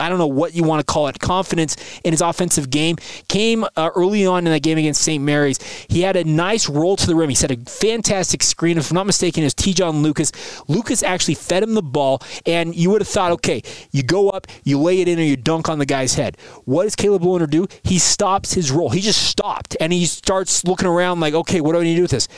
I 0.00 0.08
don't 0.08 0.18
know 0.18 0.26
what 0.26 0.54
you 0.54 0.64
want 0.64 0.80
to 0.80 0.92
call 0.92 1.08
it, 1.08 1.18
confidence 1.18 1.76
in 2.04 2.12
his 2.12 2.20
offensive 2.20 2.70
game 2.70 2.96
came 3.28 3.64
uh, 3.76 3.90
early 3.94 4.26
on 4.26 4.46
in 4.46 4.52
that 4.52 4.62
game 4.62 4.78
against 4.78 5.02
St. 5.02 5.22
Mary's. 5.22 5.58
He 5.88 6.02
had 6.02 6.16
a 6.16 6.24
nice 6.24 6.68
roll 6.68 6.96
to 6.96 7.06
the 7.06 7.14
rim. 7.14 7.28
He 7.28 7.34
set 7.34 7.50
a 7.50 7.56
fantastic 7.56 8.42
screen. 8.42 8.78
If 8.78 8.90
I'm 8.90 8.94
not 8.94 9.06
mistaken, 9.06 9.42
it 9.42 9.46
was 9.46 9.54
Te'Jon 9.54 10.02
Lucas. 10.02 10.32
Lucas 10.68 11.02
actually 11.02 11.34
fed 11.34 11.62
him 11.62 11.74
the 11.74 11.82
ball, 11.82 12.22
and 12.46 12.74
you 12.74 12.90
would 12.90 13.00
have 13.00 13.08
thought, 13.08 13.32
okay, 13.32 13.62
you 13.90 14.02
go 14.02 14.30
up, 14.30 14.46
you 14.64 14.78
lay 14.78 15.00
it 15.00 15.08
in, 15.08 15.18
or 15.18 15.22
you 15.22 15.36
dunk 15.36 15.68
on 15.68 15.78
the 15.78 15.86
guy's 15.86 16.14
head. 16.14 16.36
What 16.64 16.84
does 16.84 16.96
Caleb 16.96 17.22
Lohner 17.22 17.48
do? 17.48 17.66
He 17.82 17.98
stops 17.98 18.54
his 18.54 18.70
roll. 18.70 18.90
He 18.90 19.00
just 19.00 19.22
stopped, 19.22 19.76
and 19.80 19.92
he 19.92 20.06
starts 20.06 20.64
looking 20.64 20.88
around 20.88 21.20
like, 21.20 21.34
okay, 21.34 21.60
what 21.60 21.72
do 21.72 21.80
I 21.80 21.84
need 21.84 21.94
to 21.94 21.96
do 21.96 22.02
with 22.02 22.10
this? 22.10 22.28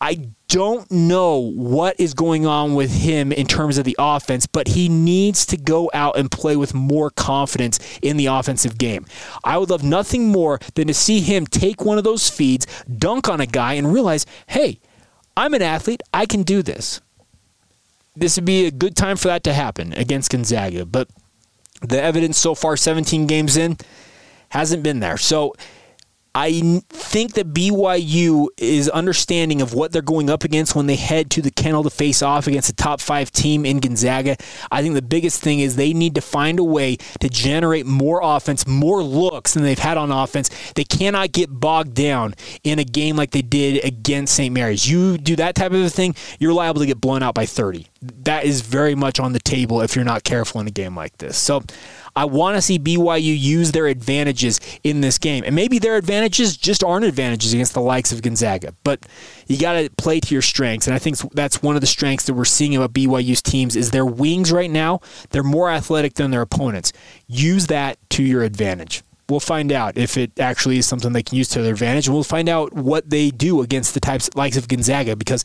I 0.00 0.28
don't 0.48 0.90
know 0.90 1.38
what 1.38 1.98
is 1.98 2.14
going 2.14 2.46
on 2.46 2.74
with 2.74 2.92
him 3.02 3.32
in 3.32 3.46
terms 3.46 3.78
of 3.78 3.84
the 3.84 3.96
offense, 3.98 4.46
but 4.46 4.68
he 4.68 4.88
needs 4.88 5.44
to 5.46 5.56
go 5.56 5.90
out 5.92 6.16
and 6.16 6.30
play 6.30 6.56
with 6.56 6.72
more 6.72 7.10
confidence 7.10 7.80
in 8.00 8.16
the 8.16 8.26
offensive 8.26 8.78
game. 8.78 9.06
I 9.42 9.58
would 9.58 9.70
love 9.70 9.82
nothing 9.82 10.28
more 10.28 10.60
than 10.74 10.86
to 10.86 10.94
see 10.94 11.20
him 11.20 11.46
take 11.46 11.84
one 11.84 11.98
of 11.98 12.04
those 12.04 12.30
feeds, 12.30 12.66
dunk 12.86 13.28
on 13.28 13.40
a 13.40 13.46
guy, 13.46 13.74
and 13.74 13.92
realize, 13.92 14.24
hey, 14.46 14.80
I'm 15.36 15.54
an 15.54 15.62
athlete. 15.62 16.02
I 16.14 16.26
can 16.26 16.44
do 16.44 16.62
this. 16.62 17.00
This 18.16 18.36
would 18.36 18.44
be 18.44 18.66
a 18.66 18.70
good 18.70 18.96
time 18.96 19.16
for 19.16 19.28
that 19.28 19.44
to 19.44 19.52
happen 19.52 19.92
against 19.94 20.30
Gonzaga. 20.30 20.84
But 20.84 21.08
the 21.82 22.00
evidence 22.00 22.38
so 22.38 22.54
far, 22.54 22.76
17 22.76 23.26
games 23.26 23.56
in, 23.56 23.76
hasn't 24.50 24.82
been 24.82 25.00
there. 25.00 25.16
So, 25.16 25.54
I 26.34 26.80
think 26.90 27.34
that 27.34 27.52
BYU 27.52 28.48
is 28.56 28.88
understanding 28.88 29.60
of 29.60 29.74
what 29.74 29.92
they're 29.92 30.02
going 30.02 30.30
up 30.30 30.44
against 30.44 30.74
when 30.74 30.86
they 30.86 30.96
head 30.96 31.30
to 31.32 31.42
the 31.42 31.50
kennel 31.50 31.82
to 31.82 31.90
face 31.90 32.22
off 32.22 32.46
against 32.46 32.70
a 32.70 32.74
top 32.74 33.00
five 33.00 33.30
team 33.30 33.64
in 33.64 33.80
Gonzaga. 33.80 34.36
I 34.70 34.82
think 34.82 34.94
the 34.94 35.02
biggest 35.02 35.40
thing 35.40 35.60
is 35.60 35.76
they 35.76 35.92
need 35.92 36.14
to 36.14 36.20
find 36.20 36.58
a 36.58 36.64
way 36.64 36.96
to 37.20 37.28
generate 37.28 37.86
more 37.86 38.20
offense, 38.22 38.66
more 38.66 39.02
looks 39.02 39.54
than 39.54 39.62
they've 39.62 39.78
had 39.78 39.96
on 39.96 40.12
offense. 40.12 40.50
They 40.74 40.84
cannot 40.84 41.32
get 41.32 41.48
bogged 41.48 41.94
down 41.94 42.34
in 42.62 42.78
a 42.78 42.84
game 42.84 43.16
like 43.16 43.30
they 43.30 43.42
did 43.42 43.84
against 43.84 44.34
St. 44.34 44.52
Mary's. 44.52 44.88
You 44.88 45.18
do 45.18 45.36
that 45.36 45.54
type 45.54 45.72
of 45.72 45.82
a 45.82 45.90
thing, 45.90 46.14
you're 46.38 46.52
liable 46.52 46.80
to 46.80 46.86
get 46.86 47.00
blown 47.00 47.22
out 47.22 47.34
by 47.34 47.46
30. 47.46 47.86
That 48.00 48.44
is 48.44 48.60
very 48.60 48.94
much 48.94 49.18
on 49.18 49.32
the 49.32 49.40
table 49.40 49.80
if 49.80 49.96
you're 49.96 50.04
not 50.04 50.22
careful 50.22 50.60
in 50.60 50.68
a 50.68 50.70
game 50.70 50.94
like 50.94 51.18
this. 51.18 51.36
So 51.36 51.62
I 52.14 52.24
want 52.24 52.56
to 52.56 52.62
see 52.62 52.78
BYU 52.78 53.38
use 53.38 53.72
their 53.72 53.86
advantages 53.86 54.60
in 54.82 55.00
this 55.00 55.18
game. 55.18 55.44
And 55.44 55.54
maybe 55.54 55.78
their 55.78 55.96
advantages 55.96 56.56
just 56.56 56.82
aren't 56.82 57.04
advantages 57.04 57.52
against 57.52 57.74
the 57.74 57.80
likes 57.80 58.12
of 58.12 58.22
Gonzaga, 58.22 58.74
but 58.84 59.06
you 59.46 59.58
got 59.58 59.74
to 59.74 59.90
play 59.90 60.20
to 60.20 60.34
your 60.34 60.42
strengths. 60.42 60.86
And 60.86 60.94
I 60.94 60.98
think 60.98 61.18
that's 61.32 61.62
one 61.62 61.74
of 61.74 61.80
the 61.80 61.86
strengths 61.86 62.26
that 62.26 62.34
we're 62.34 62.44
seeing 62.44 62.76
about 62.76 62.92
BYU's 62.92 63.42
teams 63.42 63.76
is 63.76 63.90
their 63.90 64.06
wings 64.06 64.50
right 64.52 64.70
now, 64.70 65.00
they're 65.30 65.42
more 65.42 65.70
athletic 65.70 66.14
than 66.14 66.30
their 66.30 66.42
opponents. 66.42 66.92
Use 67.26 67.66
that 67.68 67.98
to 68.10 68.22
your 68.22 68.42
advantage. 68.42 69.02
We'll 69.28 69.40
find 69.40 69.70
out 69.72 69.98
if 69.98 70.16
it 70.16 70.40
actually 70.40 70.78
is 70.78 70.86
something 70.86 71.12
they 71.12 71.22
can 71.22 71.36
use 71.36 71.48
to 71.50 71.62
their 71.62 71.74
advantage, 71.74 72.06
and 72.06 72.14
we'll 72.14 72.24
find 72.24 72.48
out 72.48 72.72
what 72.72 73.10
they 73.10 73.30
do 73.30 73.60
against 73.60 73.92
the 73.92 74.00
types 74.00 74.30
likes 74.34 74.56
of 74.56 74.68
Gonzaga 74.68 75.16
because 75.16 75.44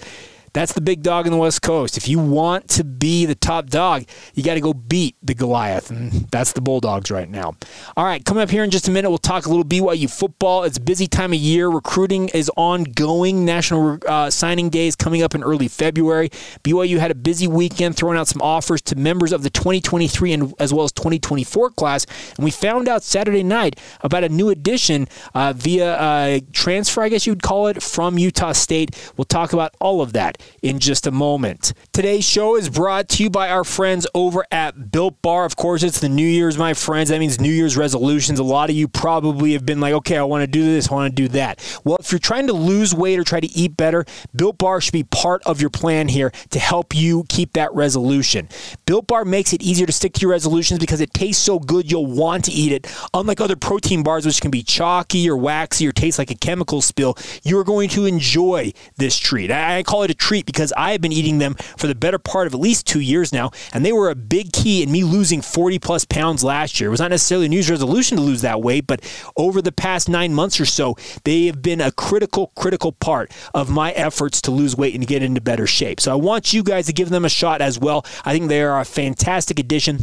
that's 0.54 0.74
the 0.74 0.82
big 0.82 1.02
dog 1.02 1.26
in 1.26 1.32
the 1.32 1.38
West 1.38 1.64
Coast. 1.64 1.98
If 1.98 2.08
you 2.08 2.20
want 2.20 2.70
to 2.70 2.84
be 2.84 3.26
the 3.26 3.34
top 3.34 3.68
dog, 3.68 4.06
you 4.36 4.44
got 4.44 4.54
to 4.54 4.62
go 4.62 4.74
beat 4.74 5.16
the 5.24 5.34
Goliath, 5.34 5.90
and 5.90 6.12
that's 6.32 6.54
the 6.54 6.62
Bulldogs 6.62 7.10
right 7.10 7.28
now. 7.28 7.54
All 7.98 8.06
right, 8.06 8.24
coming 8.24 8.44
up 8.44 8.52
here 8.52 8.64
in 8.64 8.70
just 8.70 8.88
a 8.88 8.92
minute, 8.92 9.10
we'll 9.10 9.18
talk 9.18 9.48
a 9.48 9.50
little 9.50 9.66
BYU 9.66 10.10
football. 10.10 10.64
It's 10.64 10.78
busy 10.78 11.08
time 11.08 11.34
of 11.34 11.40
year. 11.40 11.70
Recruiting 11.70 12.30
is 12.30 12.52
ongoing. 12.56 13.46
National 13.46 13.98
uh, 14.08 14.30
signing 14.30 14.70
day 14.70 14.88
is 14.88 14.96
coming 14.96 15.24
up 15.24 15.34
in 15.34 15.44
early 15.44 15.68
February. 15.68 16.30
BYU 16.64 17.00
had 17.00 17.10
a 17.10 17.16
busy 17.16 17.48
weekend 17.48 17.96
throwing 17.96 18.18
out 18.18 18.28
some 18.28 18.42
offers 18.42 18.82
to 18.84 18.96
members 18.96 19.34
of 19.34 19.42
the 19.42 19.50
2023 19.50 20.34
and 20.34 20.54
as 20.60 20.72
well 20.72 20.86
as 20.86 20.92
2024 20.92 21.72
class, 21.72 22.06
and 22.38 22.46
we 22.46 22.52
found 22.52 22.88
out 22.88 23.02
Saturday 23.02 23.44
night 23.44 23.80
about 24.02 24.24
a 24.24 24.30
new 24.30 24.50
addition 24.50 25.08
uh, 25.34 25.52
via 25.56 25.96
uh, 25.96 26.40
transfer, 26.52 27.02
I 27.02 27.10
guess 27.10 27.26
you 27.26 27.32
would 27.32 27.42
call 27.42 27.68
it, 27.68 27.82
from 27.82 28.20
Utah 28.20 28.52
State. 28.52 29.12
We'll 29.18 29.26
talk 29.26 29.54
about 29.54 29.74
all 29.80 30.02
of 30.02 30.14
that 30.14 30.38
in 30.62 30.80
just 30.80 31.08
a 31.08 31.12
moment. 31.12 31.74
Today's 31.92 32.26
show 32.26 32.56
is 32.56 32.70
brought 32.70 33.10
to 33.10 33.24
you 33.24 33.30
by 33.30 33.50
our 33.50 33.64
friends 33.64 34.08
over 34.16 34.46
at 34.52 34.92
Built 34.92 35.22
Bar. 35.22 35.46
Of 35.46 35.56
course, 35.56 35.84
it's 35.84 36.00
the 36.00 36.10
New 36.10 36.28
Year's, 36.28 36.58
my 36.58 36.74
friends. 36.74 37.10
That 37.10 37.20
means 37.20 37.40
New 37.40 37.52
Year's 37.52 37.78
resolutions. 37.78 38.40
A 38.40 38.44
lot 38.44 38.70
of 38.70 38.76
you 38.76 38.88
probably 38.88 39.54
have 39.54 39.66
been 39.66 39.80
like, 39.80 39.94
okay, 39.94 40.18
I 40.18 40.24
want 40.24 40.42
to 40.42 40.48
do 40.48 40.64
this, 40.64 40.92
I 40.92 40.96
want 40.96 41.16
to 41.16 41.22
do 41.22 41.28
that. 41.30 41.62
Well, 41.84 41.98
if 42.00 42.12
you're 42.12 42.20
trying 42.20 42.48
to 42.48 42.54
lose 42.54 42.94
weight 42.94 43.20
or 43.20 43.24
try 43.24 43.40
to 43.40 43.52
eat 43.52 43.78
better, 43.78 44.06
Built 44.36 44.58
Bar 44.58 44.82
should 44.82 44.94
be 44.94 45.04
part 45.04 45.44
of 45.44 45.62
your 45.62 45.70
plan 45.70 46.08
here 46.08 46.32
to 46.50 46.60
help 46.60 46.96
you 46.96 47.26
keep 47.30 47.54
that 47.54 47.74
resolution. 47.74 48.50
Built 48.86 49.08
Bar 49.08 49.26
makes 49.26 49.54
it 49.54 49.62
easier 49.62 49.86
to 49.86 49.94
stick 49.94 50.14
to 50.14 50.22
your 50.22 50.32
resolutions 50.32 50.80
because 50.80 51.02
it 51.02 51.14
tastes 51.14 51.44
so 51.44 51.60
good 51.60 51.92
you'll 51.92 52.06
want 52.06 52.46
to 52.46 52.52
eat 52.52 52.72
it. 52.72 52.88
Unlike 53.14 53.42
other 53.42 53.56
protein 53.56 54.04
bars, 54.04 54.26
which 54.26 54.42
can 54.42 54.52
be 54.52 54.64
chalky 54.64 55.30
or 55.30 55.38
waxy 55.38 55.88
or 55.88 55.92
taste 55.92 56.18
like 56.18 56.32
a 56.32 56.36
chemical 56.36 56.82
spill, 56.82 57.18
you're 57.44 57.64
going 57.64 57.90
to 57.90 58.06
enjoy 58.06 58.72
this 58.98 59.18
treat. 59.18 59.52
I 59.52 59.84
call 59.84 60.04
it 60.04 60.12
a 60.12 60.16
treat 60.16 60.33
treat 60.34 60.46
because 60.48 60.74
I 60.76 60.94
have 60.94 61.02
been 61.02 61.12
eating 61.12 61.38
them 61.38 61.54
for 61.54 61.86
the 61.86 61.94
better 61.94 62.18
part 62.18 62.48
of 62.48 62.56
at 62.56 62.60
least 62.60 62.88
two 62.88 63.00
years 63.00 63.32
now, 63.32 63.52
and 63.72 63.86
they 63.86 63.94
were 63.94 64.10
a 64.10 64.16
big 64.16 64.52
key 64.52 64.82
in 64.82 64.92
me 64.92 65.04
losing 65.04 65.44
40 65.44 65.78
plus 65.78 66.06
pounds 66.06 66.44
last 66.44 66.80
year. 66.80 66.88
It 66.88 66.92
was 66.92 67.00
not 67.00 67.12
necessarily 67.12 67.46
a 67.46 67.50
New 67.50 67.58
Year's 67.58 67.70
resolution 67.70 68.18
to 68.18 68.24
lose 68.24 68.42
that 68.42 68.62
weight, 68.62 68.88
but 68.88 69.02
over 69.38 69.62
the 69.62 69.72
past 69.72 70.10
nine 70.10 70.34
months 70.34 70.60
or 70.60 70.66
so, 70.66 70.98
they 71.24 71.46
have 71.46 71.62
been 71.62 71.82
a 71.82 71.92
critical, 71.92 72.52
critical 72.56 72.94
part 72.94 73.32
of 73.54 73.70
my 73.70 73.92
efforts 73.92 74.42
to 74.42 74.52
lose 74.52 74.76
weight 74.76 74.96
and 74.96 75.06
get 75.06 75.22
into 75.22 75.40
better 75.40 75.68
shape. 75.68 76.00
So 76.02 76.12
I 76.12 76.16
want 76.16 76.52
you 76.52 76.64
guys 76.64 76.88
to 76.88 76.94
give 76.94 77.10
them 77.10 77.26
a 77.26 77.30
shot 77.30 77.62
as 77.62 77.78
well. 77.78 78.04
I 78.26 78.34
think 78.34 78.50
they 78.50 78.64
are 78.64 78.80
a 78.80 78.86
fantastic 78.86 79.60
addition. 79.60 80.00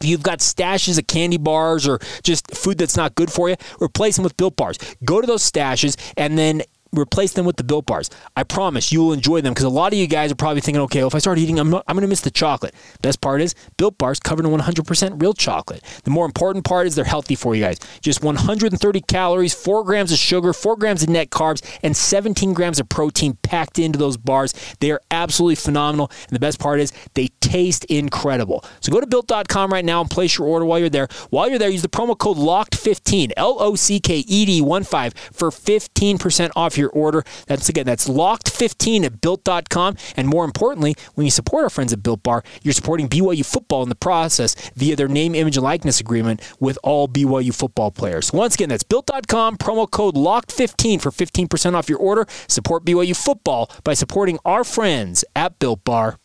If 0.00 0.06
you've 0.06 0.22
got 0.22 0.40
stashes 0.40 0.98
of 0.98 1.06
candy 1.06 1.38
bars 1.38 1.86
or 1.86 1.98
just 2.22 2.54
food 2.54 2.78
that's 2.78 2.96
not 2.96 3.14
good 3.14 3.32
for 3.32 3.48
you, 3.48 3.56
replace 3.80 4.16
them 4.16 4.24
with 4.24 4.36
built 4.36 4.56
bars. 4.56 4.78
Go 5.04 5.20
to 5.20 5.26
those 5.26 5.48
stashes 5.48 5.96
and 6.16 6.38
then 6.38 6.62
replace 6.98 7.32
them 7.32 7.46
with 7.46 7.56
the 7.56 7.64
Built 7.64 7.86
Bars. 7.86 8.10
I 8.36 8.44
promise 8.44 8.92
you 8.92 9.02
will 9.02 9.12
enjoy 9.12 9.40
them 9.40 9.52
because 9.52 9.64
a 9.64 9.70
lot 9.70 9.92
of 9.92 9.98
you 9.98 10.06
guys 10.06 10.32
are 10.32 10.36
probably 10.36 10.60
thinking, 10.60 10.82
okay, 10.82 11.00
well, 11.00 11.08
if 11.08 11.14
I 11.14 11.18
start 11.18 11.38
eating, 11.38 11.58
I'm, 11.58 11.74
I'm 11.74 11.82
going 11.88 12.02
to 12.02 12.08
miss 12.08 12.20
the 12.20 12.30
chocolate. 12.30 12.74
Best 13.02 13.20
part 13.20 13.40
is 13.40 13.54
Built 13.76 13.98
Bars 13.98 14.20
covered 14.20 14.46
in 14.46 14.52
100% 14.52 15.20
real 15.20 15.34
chocolate. 15.34 15.82
The 16.04 16.10
more 16.10 16.26
important 16.26 16.64
part 16.64 16.86
is 16.86 16.94
they're 16.94 17.04
healthy 17.04 17.34
for 17.34 17.54
you 17.54 17.62
guys. 17.62 17.78
Just 18.00 18.22
130 18.22 19.00
calories, 19.02 19.54
4 19.54 19.84
grams 19.84 20.12
of 20.12 20.18
sugar, 20.18 20.52
4 20.52 20.76
grams 20.76 21.02
of 21.02 21.08
net 21.08 21.30
carbs, 21.30 21.62
and 21.82 21.96
17 21.96 22.52
grams 22.54 22.78
of 22.78 22.88
protein 22.88 23.38
packed 23.42 23.78
into 23.78 23.98
those 23.98 24.16
bars. 24.16 24.54
They 24.80 24.90
are 24.90 25.00
absolutely 25.10 25.56
phenomenal. 25.56 26.10
And 26.28 26.34
the 26.34 26.40
best 26.40 26.58
part 26.58 26.80
is 26.80 26.92
they 27.14 27.28
taste 27.40 27.84
incredible. 27.86 28.64
So 28.80 28.92
go 28.92 29.00
to 29.00 29.06
built.com 29.06 29.72
right 29.72 29.84
now 29.84 30.00
and 30.00 30.10
place 30.10 30.38
your 30.38 30.46
order 30.46 30.64
while 30.64 30.78
you're 30.78 30.90
there. 30.90 31.08
While 31.30 31.48
you're 31.48 31.58
there, 31.58 31.70
use 31.70 31.82
the 31.82 31.88
promo 31.88 32.16
code 32.16 32.36
LOCKED15, 32.36 33.32
L 33.36 33.56
O 33.60 33.74
C 33.74 34.00
K 34.00 34.18
E 34.18 34.44
D 34.44 34.60
1 34.60 34.84
5 34.84 35.14
for 35.32 35.50
15% 35.50 36.50
off 36.56 36.76
your 36.78 36.83
your 36.84 36.92
order. 36.92 37.24
That's 37.46 37.68
again, 37.68 37.86
that's 37.86 38.08
locked15 38.08 39.04
at 39.04 39.20
built.com. 39.20 39.96
And 40.16 40.28
more 40.28 40.44
importantly, 40.44 40.94
when 41.14 41.24
you 41.24 41.30
support 41.30 41.64
our 41.64 41.70
friends 41.70 41.92
at 41.92 42.02
Built 42.02 42.22
Bar, 42.22 42.44
you're 42.62 42.74
supporting 42.74 43.08
BYU 43.08 43.44
football 43.44 43.82
in 43.82 43.88
the 43.88 43.94
process 43.94 44.54
via 44.76 44.96
their 44.96 45.08
name, 45.08 45.34
image, 45.34 45.56
and 45.56 45.64
likeness 45.64 46.00
agreement 46.00 46.40
with 46.60 46.78
all 46.82 47.08
BYU 47.08 47.54
football 47.54 47.90
players. 47.90 48.32
Once 48.32 48.54
again, 48.54 48.68
that's 48.68 48.82
built.com, 48.82 49.56
promo 49.56 49.90
code 49.90 50.14
locked15 50.14 51.00
for 51.00 51.10
15% 51.10 51.74
off 51.74 51.88
your 51.88 51.98
order. 51.98 52.26
Support 52.48 52.84
BYU 52.84 53.16
football 53.16 53.70
by 53.82 53.94
supporting 53.94 54.38
our 54.44 54.64
friends 54.64 55.24
at 55.34 55.58
Built 55.58 55.84
Bar. 55.84 56.18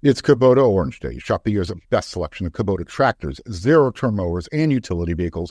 It's 0.00 0.22
Kubota 0.22 0.64
Orange 0.64 1.00
Day. 1.00 1.18
Shop 1.18 1.42
the 1.42 1.50
year's 1.50 1.72
best 1.90 2.10
selection 2.10 2.46
of 2.46 2.52
Kubota 2.52 2.86
tractors, 2.86 3.40
zero 3.50 3.90
turn 3.90 4.14
mowers, 4.14 4.46
and 4.52 4.70
utility 4.70 5.12
vehicles 5.12 5.50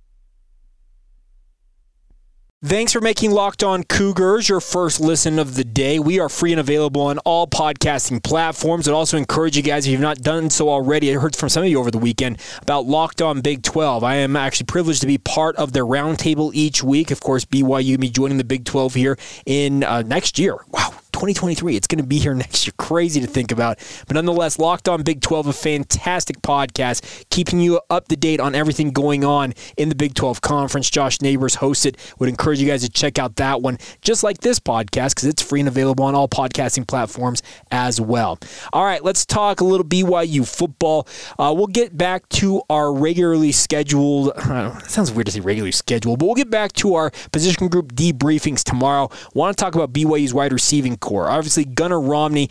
Thanks 2.63 2.93
for 2.93 3.01
making 3.01 3.31
Locked 3.31 3.63
On 3.63 3.83
Cougars 3.83 4.47
your 4.47 4.59
first 4.59 4.99
listen 4.99 5.39
of 5.39 5.55
the 5.55 5.63
day. 5.63 5.97
We 5.97 6.19
are 6.19 6.29
free 6.29 6.51
and 6.51 6.59
available 6.59 7.01
on 7.01 7.17
all 7.25 7.47
podcasting 7.47 8.21
platforms. 8.21 8.87
I'd 8.87 8.93
also 8.93 9.17
encourage 9.17 9.57
you 9.57 9.63
guys, 9.63 9.87
if 9.87 9.91
you've 9.91 9.99
not 9.99 10.19
done 10.19 10.51
so 10.51 10.69
already, 10.69 11.11
I 11.11 11.19
heard 11.19 11.35
from 11.35 11.49
some 11.49 11.63
of 11.63 11.69
you 11.69 11.79
over 11.79 11.89
the 11.89 11.97
weekend 11.97 12.39
about 12.61 12.85
Locked 12.85 13.19
On 13.19 13.41
Big 13.41 13.63
12. 13.63 14.03
I 14.03 14.17
am 14.17 14.35
actually 14.35 14.67
privileged 14.67 15.01
to 15.01 15.07
be 15.07 15.17
part 15.17 15.55
of 15.55 15.73
their 15.73 15.85
roundtable 15.85 16.51
each 16.53 16.83
week. 16.83 17.09
Of 17.09 17.19
course, 17.19 17.45
BYU, 17.45 17.97
me 17.97 18.11
joining 18.11 18.37
the 18.37 18.43
Big 18.43 18.63
12 18.63 18.93
here 18.93 19.17
in 19.47 19.83
uh, 19.83 20.03
next 20.03 20.37
year. 20.37 20.57
Wow, 20.69 20.93
2023. 21.21 21.75
It's 21.75 21.85
going 21.85 22.01
to 22.01 22.07
be 22.07 22.17
here 22.17 22.33
next 22.33 22.65
year. 22.65 22.73
Crazy 22.79 23.21
to 23.21 23.27
think 23.27 23.51
about. 23.51 23.77
But 24.07 24.15
nonetheless, 24.15 24.57
Locked 24.57 24.89
On 24.89 25.03
Big 25.03 25.21
12, 25.21 25.47
a 25.47 25.53
fantastic 25.53 26.41
podcast, 26.41 27.25
keeping 27.29 27.59
you 27.59 27.79
up 27.91 28.07
to 28.07 28.15
date 28.15 28.39
on 28.39 28.55
everything 28.55 28.89
going 28.89 29.23
on 29.23 29.53
in 29.77 29.89
the 29.89 29.95
Big 29.95 30.15
12 30.15 30.41
Conference. 30.41 30.89
Josh 30.89 31.21
Neighbors 31.21 31.53
hosts 31.55 31.85
it. 31.85 31.95
Would 32.17 32.27
encourage 32.27 32.59
you 32.59 32.67
guys 32.67 32.81
to 32.81 32.89
check 32.89 33.19
out 33.19 33.35
that 33.35 33.61
one, 33.61 33.77
just 34.01 34.23
like 34.23 34.39
this 34.39 34.59
podcast, 34.59 35.09
because 35.09 35.25
it's 35.25 35.43
free 35.43 35.59
and 35.59 35.69
available 35.69 36.05
on 36.05 36.15
all 36.15 36.27
podcasting 36.27 36.87
platforms 36.87 37.43
as 37.69 38.01
well. 38.01 38.39
All 38.73 38.83
right, 38.83 39.03
let's 39.03 39.23
talk 39.23 39.61
a 39.61 39.63
little 39.63 39.85
BYU 39.85 40.47
football. 40.47 41.07
Uh, 41.37 41.53
we'll 41.55 41.67
get 41.67 41.95
back 41.95 42.27
to 42.29 42.63
our 42.67 42.91
regularly 42.91 43.51
scheduled, 43.51 44.29
uh, 44.35 44.79
sounds 44.87 45.11
weird 45.11 45.27
to 45.27 45.33
say 45.33 45.39
regularly 45.39 45.71
scheduled, 45.71 46.17
but 46.17 46.25
we'll 46.25 46.33
get 46.33 46.49
back 46.49 46.73
to 46.73 46.95
our 46.95 47.11
position 47.31 47.67
group 47.67 47.93
debriefings 47.93 48.63
tomorrow. 48.63 49.07
Want 49.35 49.55
to 49.55 49.63
talk 49.63 49.75
about 49.75 49.93
BYU's 49.93 50.33
wide 50.33 50.51
receiving 50.51 50.97
corps. 50.97 51.10
Obviously, 51.19 51.65
Gunnar 51.65 51.99
Romney, 51.99 52.49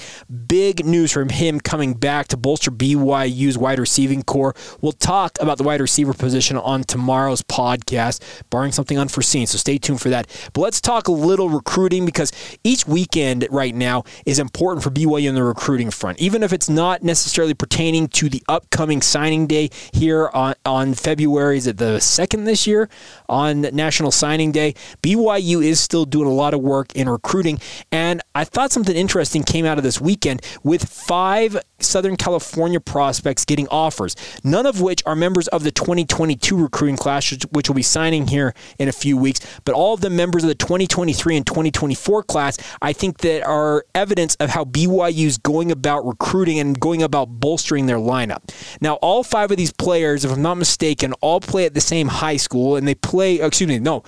big 0.49 0.85
news 0.85 1.13
from 1.13 1.29
him 1.29 1.61
coming 1.61 1.95
back 1.95 2.29
to 2.29 2.37
bolster 2.37 2.71
BYU's 2.71 3.57
wide 3.59 3.79
receiving 3.79 4.23
corps. 4.23 4.55
We'll 4.81 4.93
talk 4.93 5.39
about 5.41 5.59
the 5.59 5.65
wide 5.65 5.81
receiver 5.81 6.15
position 6.15 6.57
on 6.57 6.85
tomorrow's 6.85 7.43
podcast, 7.43 8.23
barring 8.51 8.73
something 8.73 8.99
unforeseen. 8.99 9.47
So 9.47 9.59
stay 9.59 9.79
tuned 9.79 10.01
for 10.01 10.11
that. 10.11 10.27
But 10.53 10.63
let's 10.63 10.81
talk 10.81 11.09
a 11.09 11.13
little 11.13 11.49
recruiting 11.49 12.07
because 12.07 12.33
each 12.65 12.87
weekend 12.87 13.47
right 13.51 13.75
now 13.75 14.05
is 14.27 14.39
important 14.39 14.83
for 14.83 14.91
BYU 14.91 15.29
in 15.29 15.35
the 15.35 15.43
recruiting 15.43 15.91
front, 15.91 16.19
even 16.21 16.43
if 16.43 16.53
it's 16.53 16.69
not 16.69 17.03
necessarily 17.03 17.55
pertaining 17.55 18.09
to 18.09 18.29
the 18.29 18.43
upcoming 18.49 19.03
signing 19.03 19.47
day 19.47 19.71
here 19.93 20.29
on, 20.33 20.55
on 20.65 20.95
February. 20.95 21.57
Is 21.57 21.67
it 21.67 21.79
the 21.79 22.01
second 22.01 22.45
this 22.45 22.67
year 22.67 22.89
on 23.29 23.63
National 23.63 24.11
Signing 24.11 24.53
Day? 24.53 24.75
BYU 25.03 25.65
is 25.65 25.81
still 25.81 26.05
doing 26.05 26.29
a 26.29 26.33
lot 26.33 26.55
of 26.55 26.61
work 26.61 26.95
in 26.95 27.09
recruiting, 27.09 27.61
and 27.93 28.21
I 28.35 28.45
thought 28.51 28.73
something 28.73 28.97
interesting 28.97 29.43
came 29.43 29.65
out 29.65 29.79
of 29.79 29.85
this 29.85 30.01
weekend 30.01 30.43
with 30.63 30.89
five 30.89 31.59
Southern 31.79 32.17
California 32.17 32.81
prospects 32.81 33.45
getting 33.45 33.69
offers, 33.69 34.17
none 34.45 34.67
of 34.67 34.81
which 34.81 35.03
are 35.07 35.17
members 35.17 35.49
of 35.49 35.65
the 35.65 35.71
2022 35.71 36.57
recruiting 36.57 36.97
class, 36.97 37.31
which 37.53 37.69
will 37.69 37.75
be 37.75 37.83
signing 37.83 38.27
here 38.29 38.55
in 38.79 38.89
a 38.89 38.93
few 38.93 39.17
weeks, 39.17 39.41
but 39.65 39.75
all 39.75 39.95
of 39.95 40.01
the 40.01 40.11
members 40.11 40.43
of 40.43 40.49
the 40.49 40.55
2023 40.55 41.37
and 41.37 41.47
2024 41.47 42.23
class, 42.25 42.59
I 42.83 42.93
think 42.93 43.19
that 43.19 43.43
are 43.45 43.85
evidence 43.95 44.35
of 44.37 44.51
how 44.51 44.65
BYU 44.65 45.27
is 45.27 45.39
going 45.39 45.71
about 45.71 46.07
recruiting 46.07 46.59
and 46.59 46.79
going 46.79 47.03
about 47.03 47.27
bolstering 47.27 47.87
their 47.87 47.97
lineup. 47.97 48.43
Now, 48.81 48.95
all 48.97 49.23
five 49.23 49.51
of 49.51 49.57
these 49.57 49.73
players, 49.73 50.25
if 50.25 50.33
I'm 50.33 50.43
not 50.43 50.57
mistaken, 50.57 51.13
all 51.21 51.41
play 51.41 51.65
at 51.67 51.75
the 51.75 51.81
same 51.81 52.09
high 52.09 52.37
school, 52.37 52.77
and 52.77 52.87
they 52.87 52.95
play, 52.95 53.41
excuse 53.41 53.69
me, 53.69 53.79
no, 53.79 54.03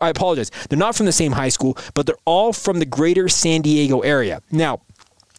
I 0.00 0.08
apologize. 0.08 0.50
They're 0.68 0.78
not 0.78 0.94
from 0.94 1.06
the 1.06 1.12
same 1.12 1.32
high 1.32 1.48
school, 1.48 1.78
but 1.94 2.06
they're 2.06 2.16
all 2.24 2.52
from 2.52 2.78
the 2.78 2.86
greater 2.86 3.28
San 3.28 3.62
Diego 3.62 3.83
Diego 3.84 4.00
area. 4.00 4.40
Now, 4.50 4.80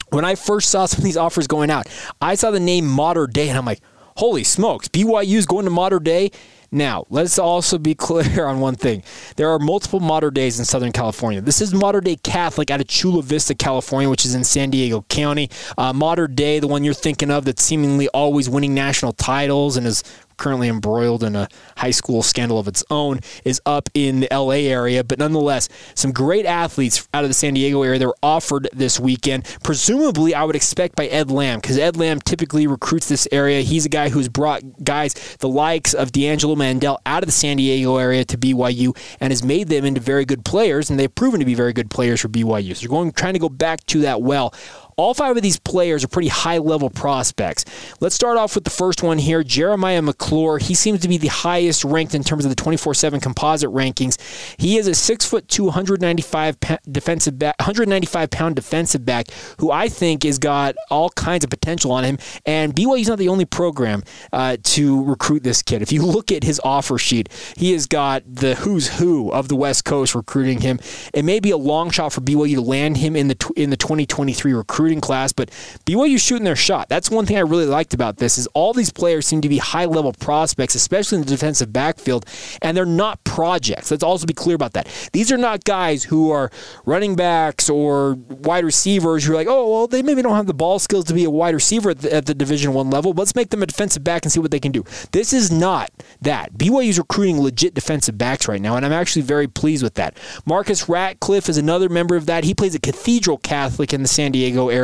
when 0.09 0.23
I 0.23 0.35
first 0.35 0.69
saw 0.69 0.85
some 0.85 0.99
of 0.99 1.03
these 1.03 1.17
offers 1.17 1.47
going 1.47 1.71
out, 1.71 1.87
I 2.21 2.35
saw 2.35 2.51
the 2.51 2.59
name 2.59 2.87
Mater 2.87 3.27
Dei 3.27 3.49
and 3.49 3.57
I'm 3.57 3.65
like, 3.65 3.81
holy 4.17 4.43
smokes, 4.43 4.87
BYU's 4.87 5.45
going 5.45 5.65
to 5.65 5.71
Mater 5.71 5.99
Dei. 5.99 6.31
Now, 6.71 7.05
let's 7.09 7.39
also 7.39 7.77
be 7.77 7.95
clear 7.95 8.45
on 8.45 8.59
one 8.59 8.75
thing. 8.75 9.01
There 9.35 9.49
are 9.49 9.59
multiple 9.59 9.99
Mater 9.99 10.29
Deis 10.29 10.59
in 10.59 10.65
Southern 10.65 10.91
California. 10.91 11.41
This 11.41 11.59
is 11.59 11.73
Mater 11.73 12.01
Dei 12.01 12.17
Catholic 12.17 12.69
out 12.69 12.81
of 12.81 12.87
Chula 12.87 13.23
Vista, 13.23 13.55
California, 13.55 14.09
which 14.09 14.25
is 14.25 14.35
in 14.35 14.43
San 14.43 14.69
Diego 14.69 15.05
County. 15.09 15.49
Uh, 15.77 15.93
Dei, 16.27 16.59
the 16.59 16.67
one 16.67 16.83
you're 16.83 16.93
thinking 16.93 17.31
of 17.31 17.45
that's 17.45 17.63
seemingly 17.63 18.07
always 18.09 18.47
winning 18.49 18.73
national 18.75 19.13
titles 19.13 19.77
and 19.77 19.87
is 19.87 20.03
currently 20.37 20.67
embroiled 20.67 21.23
in 21.23 21.35
a 21.35 21.47
high 21.77 21.91
school 21.91 22.23
scandal 22.23 22.59
of 22.59 22.67
its 22.67 22.83
own, 22.89 23.19
is 23.43 23.61
up 23.65 23.89
in 23.93 24.21
the 24.21 24.27
LA 24.31 24.69
area. 24.69 25.03
But 25.03 25.19
nonetheless, 25.19 25.69
some 25.93 26.11
great 26.11 26.45
athletes 26.45 27.07
out 27.13 27.23
of 27.23 27.29
the 27.29 27.33
San 27.33 27.53
Diego 27.53 27.83
area 27.83 27.99
that 27.99 28.07
were 28.07 28.17
offered 28.21 28.67
this 28.73 28.99
weekend. 28.99 29.45
Presumably, 29.63 30.33
I 30.35 30.43
would 30.43 30.55
expect 30.55 30.95
by 30.95 31.07
Ed 31.07 31.31
Lamb, 31.31 31.59
because 31.59 31.77
Ed 31.77 31.97
Lamb 31.97 32.19
typically 32.19 32.67
recruits 32.67 33.07
this 33.07 33.27
area. 33.31 33.61
He's 33.61 33.85
a 33.85 33.89
guy 33.89 34.09
who's 34.09 34.29
brought 34.29 34.61
guys 34.83 35.13
the 35.39 35.49
likes 35.49 35.93
of 35.93 36.11
D'Angelo 36.11 36.55
Mandell 36.55 36.97
out 37.05 37.23
of 37.23 37.27
the 37.27 37.33
San 37.33 37.57
Diego 37.57 37.97
area 37.97 38.25
to 38.25 38.37
BYU 38.37 38.97
and 39.19 39.31
has 39.31 39.43
made 39.43 39.67
them 39.69 39.85
into 39.85 40.01
very 40.01 40.25
good 40.25 40.45
players, 40.45 40.89
and 40.89 40.99
they've 40.99 41.13
proven 41.13 41.39
to 41.39 41.45
be 41.45 41.55
very 41.55 41.73
good 41.73 41.89
players 41.89 42.21
for 42.21 42.29
BYU. 42.29 42.75
So 42.75 42.81
they're 42.81 42.89
going 42.89 43.11
trying 43.11 43.33
to 43.33 43.39
go 43.39 43.49
back 43.49 43.85
to 43.87 44.01
that 44.01 44.21
well. 44.21 44.53
All 44.97 45.13
five 45.13 45.35
of 45.35 45.43
these 45.43 45.59
players 45.59 46.05
are 46.05 46.07
pretty 46.07 46.29
high 46.29 46.57
level 46.57 46.89
prospects. 46.89 47.65
Let's 47.99 48.15
start 48.15 48.37
off 48.37 48.55
with 48.55 48.63
the 48.63 48.69
first 48.69 49.03
one 49.03 49.17
here 49.17 49.43
Jeremiah 49.43 50.01
McClure. 50.01 50.57
He 50.57 50.73
seems 50.73 51.01
to 51.01 51.09
be 51.09 51.17
the 51.17 51.27
highest 51.27 51.83
ranked 51.83 52.15
in 52.15 52.23
terms 52.23 52.45
of 52.45 52.49
the 52.49 52.55
24 52.55 52.93
7 52.93 53.19
composite 53.19 53.69
rankings. 53.71 54.17
He 54.57 54.77
is 54.77 54.87
a 54.87 54.91
6'2, 54.91 55.59
195 55.65 56.57
defensive 56.89 57.37
back, 57.37 57.55
195 57.59 58.29
pound 58.29 58.55
defensive 58.55 59.03
back 59.03 59.27
who 59.59 59.69
I 59.69 59.89
think 59.89 60.23
has 60.23 60.39
got 60.39 60.75
all 60.89 61.09
kinds 61.09 61.43
of 61.43 61.49
potential 61.49 61.91
on 61.91 62.05
him. 62.05 62.17
And 62.45 62.73
BYU's 62.73 63.09
not 63.09 63.17
the 63.17 63.27
only 63.27 63.45
program 63.45 64.03
uh, 64.31 64.55
to 64.63 65.03
recruit 65.03 65.43
this 65.43 65.61
kid. 65.61 65.81
If 65.81 65.91
you 65.91 66.05
look 66.05 66.31
at 66.31 66.45
his 66.45 66.61
offer 66.63 66.97
sheet, 66.97 67.27
he 67.57 67.73
has 67.73 67.85
got 67.85 68.23
the 68.25 68.55
who's 68.55 68.99
who 68.99 69.29
of 69.31 69.49
the 69.49 69.57
West 69.57 69.83
Coast 69.83 70.15
recruiting 70.15 70.61
him. 70.61 70.79
It 71.13 71.25
may 71.25 71.41
be 71.41 71.51
a 71.51 71.57
long 71.57 71.89
shot 71.89 72.13
for 72.13 72.21
BYU 72.21 72.55
to 72.55 72.61
land 72.61 72.95
him 72.95 73.17
in 73.17 73.27
the 73.27 73.51
in 73.57 73.71
the 73.71 73.77
2023 73.77 74.53
recruit 74.53 74.84
recruiting 74.85 75.01
class, 75.01 75.33
but 75.33 75.49
BYU 75.85 76.19
shooting 76.19 76.43
their 76.43 76.55
shot. 76.55 76.89
That's 76.89 77.09
one 77.09 77.25
thing 77.25 77.37
I 77.37 77.41
really 77.41 77.65
liked 77.65 77.93
about 77.95 78.17
this 78.17 78.37
is 78.37 78.47
all 78.53 78.71
these 78.71 78.91
players 78.91 79.25
seem 79.25 79.41
to 79.41 79.49
be 79.49 79.57
high 79.57 79.85
level 79.85 80.13
prospects, 80.13 80.75
especially 80.75 81.17
in 81.17 81.23
the 81.23 81.29
defensive 81.29 81.73
backfield, 81.73 82.25
and 82.61 82.77
they're 82.77 82.85
not 82.85 83.23
projects. 83.23 83.89
Let's 83.89 84.03
also 84.03 84.27
be 84.27 84.33
clear 84.33 84.55
about 84.55 84.73
that. 84.73 84.87
These 85.11 85.31
are 85.31 85.37
not 85.37 85.63
guys 85.63 86.03
who 86.03 86.29
are 86.29 86.51
running 86.85 87.15
backs 87.15 87.67
or 87.67 88.13
wide 88.29 88.63
receivers 88.63 89.25
who 89.25 89.33
are 89.33 89.35
like, 89.35 89.47
oh 89.49 89.71
well, 89.71 89.87
they 89.87 90.03
maybe 90.03 90.21
don't 90.21 90.35
have 90.35 90.45
the 90.45 90.53
ball 90.53 90.77
skills 90.77 91.05
to 91.05 91.13
be 91.13 91.23
a 91.23 91.31
wide 91.31 91.55
receiver 91.55 91.89
at 91.89 91.99
the, 91.99 92.13
at 92.13 92.25
the 92.27 92.35
Division 92.35 92.73
One 92.73 92.91
level. 92.91 93.13
Let's 93.13 93.35
make 93.35 93.49
them 93.49 93.63
a 93.63 93.65
defensive 93.65 94.03
back 94.03 94.23
and 94.23 94.31
see 94.31 94.39
what 94.39 94.51
they 94.51 94.59
can 94.59 94.71
do. 94.71 94.83
This 95.11 95.33
is 95.33 95.51
not 95.51 95.89
that. 96.21 96.53
BYU's 96.53 96.99
recruiting 96.99 97.41
legit 97.41 97.73
defensive 97.73 98.17
backs 98.17 98.47
right 98.47 98.61
now, 98.61 98.75
and 98.75 98.85
I'm 98.85 98.93
actually 98.93 99.23
very 99.23 99.47
pleased 99.47 99.81
with 99.81 99.95
that. 99.95 100.17
Marcus 100.45 100.87
Ratcliffe 100.87 101.49
is 101.49 101.57
another 101.57 101.89
member 101.89 102.15
of 102.15 102.27
that. 102.27 102.43
He 102.43 102.53
plays 102.53 102.75
at 102.75 102.83
Cathedral 102.83 103.37
Catholic 103.39 103.93
in 103.93 104.01
the 104.01 104.07
San 104.07 104.31
Diego 104.31 104.69
area 104.69 104.74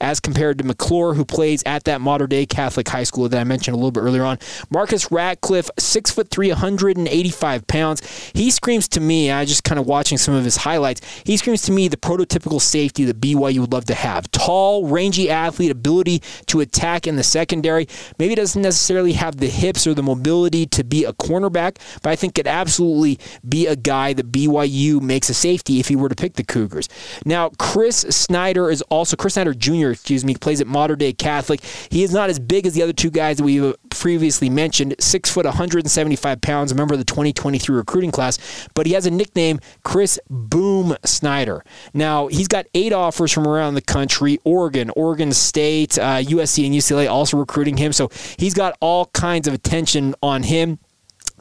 as 0.00 0.20
compared 0.20 0.58
to 0.58 0.64
McClure, 0.64 1.14
who 1.14 1.24
plays 1.24 1.62
at 1.66 1.84
that 1.84 2.00
Mater 2.00 2.26
Dei 2.26 2.46
Catholic 2.46 2.88
high 2.88 3.04
school 3.04 3.28
that 3.28 3.40
I 3.40 3.44
mentioned 3.44 3.74
a 3.74 3.76
little 3.76 3.90
bit 3.90 4.00
earlier 4.00 4.24
on. 4.24 4.38
Marcus 4.70 5.10
Ratcliffe, 5.10 5.70
six 5.78 6.10
foot 6.10 6.28
three, 6.30 6.48
185 6.48 7.66
pounds. 7.66 8.30
He 8.34 8.50
screams 8.50 8.88
to 8.88 9.00
me, 9.00 9.30
I 9.30 9.44
just 9.44 9.64
kind 9.64 9.78
of 9.78 9.86
watching 9.86 10.18
some 10.18 10.34
of 10.34 10.44
his 10.44 10.56
highlights, 10.56 11.00
he 11.24 11.36
screams 11.36 11.62
to 11.62 11.72
me 11.72 11.88
the 11.88 11.96
prototypical 11.96 12.60
safety 12.60 13.04
that 13.04 13.20
BYU 13.20 13.60
would 13.60 13.72
love 13.72 13.84
to 13.86 13.94
have. 13.94 14.30
Tall, 14.30 14.86
rangy 14.86 15.30
athlete, 15.30 15.70
ability 15.70 16.22
to 16.46 16.60
attack 16.60 17.06
in 17.06 17.16
the 17.16 17.22
secondary. 17.22 17.88
Maybe 18.18 18.34
doesn't 18.34 18.60
necessarily 18.60 19.14
have 19.14 19.36
the 19.36 19.48
hips 19.48 19.86
or 19.86 19.94
the 19.94 20.02
mobility 20.02 20.66
to 20.66 20.84
be 20.84 21.04
a 21.04 21.12
cornerback, 21.12 21.76
but 22.02 22.10
I 22.10 22.16
think 22.16 22.34
could 22.34 22.46
absolutely 22.46 23.18
be 23.46 23.66
a 23.66 23.76
guy 23.76 24.12
that 24.12 24.30
BYU 24.30 25.00
makes 25.00 25.28
a 25.30 25.34
safety 25.34 25.80
if 25.80 25.88
he 25.88 25.96
were 25.96 26.08
to 26.08 26.14
pick 26.14 26.34
the 26.34 26.44
Cougars. 26.44 26.88
Now, 27.24 27.50
Chris 27.58 27.98
Snyder 28.10 28.70
is 28.70 28.82
also 28.82 29.16
Chris 29.16 29.35
Snyder 29.36 29.52
Jr., 29.52 29.90
excuse 29.90 30.24
me, 30.24 30.34
plays 30.34 30.62
at 30.62 30.66
Mater 30.66 30.96
Dei 30.96 31.12
Catholic. 31.12 31.62
He 31.90 32.02
is 32.02 32.10
not 32.10 32.30
as 32.30 32.38
big 32.38 32.66
as 32.66 32.72
the 32.72 32.82
other 32.82 32.94
two 32.94 33.10
guys 33.10 33.36
that 33.36 33.44
we 33.44 33.74
previously 33.90 34.48
mentioned, 34.48 34.94
six 34.98 35.30
foot, 35.30 35.44
175 35.44 36.40
pounds, 36.40 36.72
a 36.72 36.74
member 36.74 36.94
of 36.94 36.98
the 36.98 37.04
2023 37.04 37.76
recruiting 37.76 38.10
class, 38.10 38.38
but 38.72 38.86
he 38.86 38.94
has 38.94 39.04
a 39.04 39.10
nickname, 39.10 39.60
Chris 39.84 40.18
Boom 40.30 40.96
Snyder. 41.04 41.62
Now, 41.92 42.28
he's 42.28 42.48
got 42.48 42.64
eight 42.72 42.94
offers 42.94 43.30
from 43.30 43.46
around 43.46 43.74
the 43.74 43.82
country 43.82 44.38
Oregon, 44.44 44.90
Oregon 44.96 45.32
State, 45.32 45.98
uh, 45.98 46.22
USC, 46.22 46.64
and 46.64 46.74
UCLA 46.74 47.10
also 47.10 47.36
recruiting 47.36 47.76
him. 47.76 47.92
So 47.92 48.08
he's 48.38 48.54
got 48.54 48.74
all 48.80 49.06
kinds 49.06 49.46
of 49.46 49.52
attention 49.52 50.14
on 50.22 50.44
him, 50.44 50.78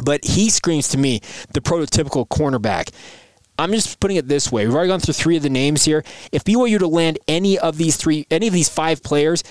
but 0.04 0.26
he 0.26 0.50
screams 0.50 0.90
to 0.90 0.98
me 0.98 1.22
the 1.54 1.62
prototypical 1.62 2.28
cornerback. 2.28 2.90
I'm 3.58 3.72
just 3.72 4.00
putting 4.00 4.18
it 4.18 4.28
this 4.28 4.52
way. 4.52 4.66
We've 4.66 4.76
already 4.76 4.90
gone 4.90 5.00
through 5.00 5.14
three 5.14 5.38
of 5.38 5.44
the 5.44 5.50
names 5.50 5.86
here. 5.86 6.04
If 6.32 6.44
BYU 6.44 6.74
were 6.74 6.80
to 6.80 6.88
land 6.88 7.20
any 7.28 7.58
of 7.58 7.78
these 7.78 7.96
three, 7.98 8.28
any 8.30 8.48
of 8.48 8.54
these 8.54 8.70
five 8.70 9.02
players, 9.02 9.44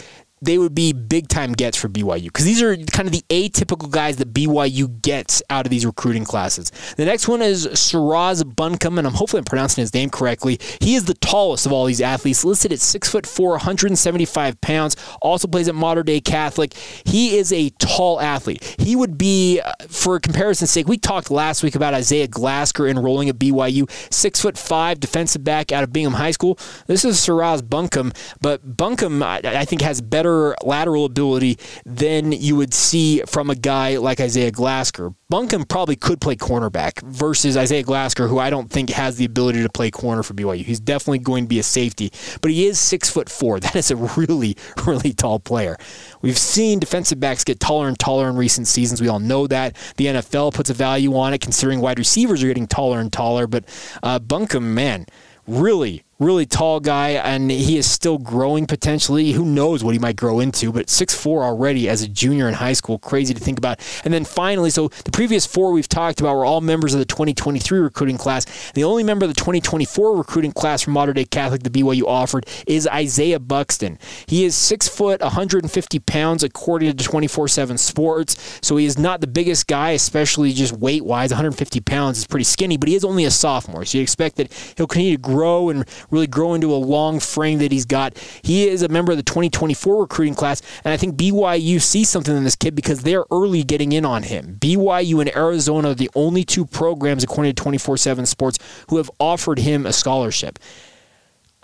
they 0.45 0.59
would 0.59 0.75
be 0.75 0.93
big 0.93 1.29
time 1.29 1.53
gets 1.53 1.77
for 1.77 1.89
BYU 1.89 2.25
because 2.25 2.45
these 2.45 2.63
are 2.63 2.77
kind 2.77 3.09
of 3.09 3.13
the 3.13 3.25
atypical 3.31 3.91
guys 3.91 4.17
that 4.17 4.33
BYU 4.33 5.01
gets 5.03 5.43
out 5.51 5.67
of 5.67 5.71
these 5.71 5.87
recruiting 5.87 6.25
classes. 6.25 6.71
The 6.97 7.05
next 7.05 7.29
one 7.29 7.43
is 7.43 7.69
Shiraz 7.75 8.45
Buncombe, 8.45 8.99
and 8.99 9.07
I'm 9.07 9.15
hopefully 9.15 9.39
I'm 9.39 9.45
pronouncing 9.45 9.83
his 9.83 9.95
name 9.95 10.11
correctly. 10.11 10.59
He 10.81 10.95
is 10.95 11.05
the 11.05 11.15
tallest 11.15 11.67
of 11.67 11.73
all 11.73 11.85
these 11.87 12.01
athletes, 12.01 12.45
listed 12.45 12.73
at 12.73 12.81
six 12.81 13.09
foot 13.09 13.27
four, 13.27 13.51
175 13.51 14.61
pounds. 14.61 14.97
Also 15.23 15.49
plays 15.49 15.69
at 15.69 15.75
Mater 15.75 16.03
Dei 16.03 16.21
Catholic. 16.21 16.75
He 17.05 17.37
is 17.37 17.53
a 17.53 17.71
tall 17.79 18.21
athlete. 18.21 18.77
He 18.79 18.97
would 18.97 19.17
be, 19.17 19.61
uh, 19.61 19.73
for 19.89 20.21
comparison's 20.21 20.71
sake, 20.71 20.87
we 20.87 20.99
talked 20.99 21.31
last 21.31 21.63
week 21.63 21.75
about 21.75 21.95
Isaiah 21.95 22.29
Glasker 22.29 22.89
enrolling 22.89 23.29
at 23.29 23.39
BYU, 23.39 23.91
six 24.13 24.41
foot 24.41 24.59
five 24.59 25.01
defensive 25.01 25.45
back 25.45 25.73
out 25.73 25.85
of 25.85 25.93
Bingham 25.93 26.15
High 26.15 26.33
School. 26.33 26.59
This 26.87 27.05
is 27.05 27.25
Shiraz 27.25 27.63
Buncombe, 27.63 28.13
but 28.41 28.77
Buncombe 28.77 29.23
I, 29.23 29.41
I 29.45 29.65
think 29.65 29.83
has 29.83 30.01
better 30.01 30.34
better 30.35 30.55
lateral 30.65 31.05
ability 31.05 31.59
than 31.85 32.33
you 32.33 32.57
would 32.57 32.75
see 32.75 33.23
from 33.27 33.51
a 33.51 33.55
guy 33.55 33.97
like 33.97 34.21
Isaiah 34.21 34.51
Glasker. 34.51 35.15
Buncombe 35.29 35.65
probably 35.65 35.97
could 35.97 36.21
play 36.21 36.37
cornerback 36.37 37.03
versus 37.03 37.57
Isaiah 37.57 37.83
Glasker, 37.83 38.29
who 38.29 38.39
I 38.39 38.51
don't 38.51 38.71
think 38.71 38.91
has 38.91 39.17
the 39.17 39.25
ability 39.25 39.63
to 39.63 39.69
play 39.69 39.91
corner 39.91 40.23
for 40.23 40.35
BYU. 40.35 40.65
He's 40.65 40.81
definitely 40.81 41.19
going 41.19 41.45
to 41.45 41.49
be 41.49 41.59
a 41.59 41.63
safety, 41.63 42.13
but 42.41 42.51
he 42.51 42.67
is 42.67 42.79
six 42.79 43.11
foot 43.11 43.29
four. 43.29 43.61
That 43.65 43.77
is 43.77 43.91
a 43.91 43.97
really, 43.97 44.59
really 44.85 45.15
tall 45.15 45.41
player. 45.41 45.79
We've 46.21 46.37
seen 46.37 46.81
defensive 46.81 47.19
backs 47.19 47.45
get 47.45 47.61
taller 47.61 47.89
and 47.89 47.99
taller 47.99 48.29
in 48.29 48.37
recent 48.37 48.67
seasons. 48.67 49.01
We 49.01 49.09
all 49.09 49.21
know 49.21 49.47
that. 49.47 49.75
The 49.97 50.07
NFL 50.07 50.53
puts 50.53 50.69
a 50.69 50.75
value 50.75 51.17
on 51.17 51.33
it, 51.33 51.41
considering 51.41 51.81
wide 51.81 51.99
receivers 51.99 52.43
are 52.43 52.49
getting 52.49 52.67
taller 52.67 53.01
and 53.01 53.11
taller. 53.11 53.47
But 53.47 53.65
uh, 54.03 54.21
man, 54.61 55.07
really, 55.47 56.04
really 56.19 56.47
tall 56.47 56.81
guy, 56.81 57.11
and 57.11 57.51
he 57.51 57.77
is 57.77 57.91
still 57.91 58.19
growing 58.19 58.67
potentially. 58.67 59.33
Who 59.33 59.45
knows 59.45 59.83
what 59.83 59.93
he 59.93 59.99
might 59.99 60.17
grow 60.17 60.41
into, 60.41 60.73
but 60.73 60.87
6'4 60.87 61.43
already 61.43 61.89
as 61.89 62.03
a 62.03 62.09
junior 62.09 62.49
in 62.49 62.55
high 62.55 62.73
school. 62.73 62.99
Crazy 62.99 63.35
to 63.35 63.41
think 63.41 63.59
about. 63.59 63.81
And 64.05 64.15
then 64.15 64.25
finally, 64.25 64.71
so 64.71 64.89
the 64.89 65.11
previous 65.11 65.47
four 65.47 65.73
we've 65.73 65.89
talked 65.89 66.21
about 66.21 66.37
were 66.37 66.45
all 66.45 66.61
members 66.61 66.95
of 66.95 67.01
the 67.01 67.05
2023 67.05 67.79
recruiting 67.79 68.19
class. 68.19 68.73
The 68.73 68.85
only 68.85 69.03
member 69.03 69.25
of 69.25 69.31
the 69.31 69.41
2024 69.41 70.17
recruiting 70.17 70.53
class 70.53 70.83
from 70.83 70.93
Mater 70.93 71.13
Dei 71.13 71.25
Catholic 71.25 71.63
the 71.63 71.71
BYU 71.71 72.05
offered 72.05 72.47
is 72.67 72.87
Isaiah 72.87 73.41
Buxton. 73.41 73.99
He 74.27 74.45
is 74.45 74.55
6 74.55 74.89
foot, 74.89 75.21
150 75.21 75.99
pounds, 76.01 76.43
according 76.43 76.97
to 76.97 77.05
24 77.05 77.49
7 77.49 77.79
Sports. 77.79 78.59
So 78.63 78.77
he 78.77 78.87
is 78.87 78.99
not 78.99 79.21
the 79.21 79.27
biggest 79.27 79.67
guy, 79.67 79.91
especially 79.91 80.53
just 80.53 80.73
weight 80.73 81.05
wise. 81.05 81.31
150 81.31 81.81
pounds 81.81 82.19
is 82.19 82.27
pretty 82.27 82.45
skinny, 82.45 82.77
but 82.77 82.89
he 82.89 82.95
is 82.95 83.05
only 83.05 83.25
a 83.25 83.31
sophomore. 83.31 83.85
So 83.85 83.99
you 83.99 84.03
expect 84.03 84.37
that 84.37 84.53
he'll 84.77 84.87
continue 84.87 85.17
to 85.17 85.23
grow 85.23 85.71
and 85.71 85.85
really 86.11 86.27
grow 86.27 86.55
into 86.55 86.73
a 86.73 86.77
long 86.77 87.21
frame 87.21 87.59
that 87.59 87.73
he's 87.73 87.85
got. 87.85 88.19
He 88.43 88.69
is 88.69 88.83
a 88.83 88.89
member 88.89 89.13
of 89.13 89.19
the 89.19 89.23
2024 89.23 90.01
recruiting 90.01 90.35
class, 90.35 90.63
and 90.85 90.93
I 90.93 90.97
think 90.97 91.17
BYU 91.17 91.81
sees 91.81 92.09
something 92.09 92.37
in 92.37 92.45
this 92.45 92.57
kid 92.57 92.75
because 92.75 93.03
they're 93.03 93.25
early 93.31 93.63
getting 93.63 93.93
in 93.93 94.05
on 94.05 94.23
him. 94.23 94.59
BYU 94.61 95.21
and 95.21 95.35
Arizona 95.37 95.91
are 95.91 95.95
the 95.95 96.11
only 96.15 96.45
two 96.45 96.67
programs, 96.67 97.25
according 97.25 97.55
to 97.55 97.63
24 97.63 97.97
7 97.97 98.27
Sports, 98.27 98.59
who 98.89 98.97
have 98.97 99.11
offered 99.19 99.59
him 99.59 99.87
a 99.87 99.93
scholarship. 99.93 100.59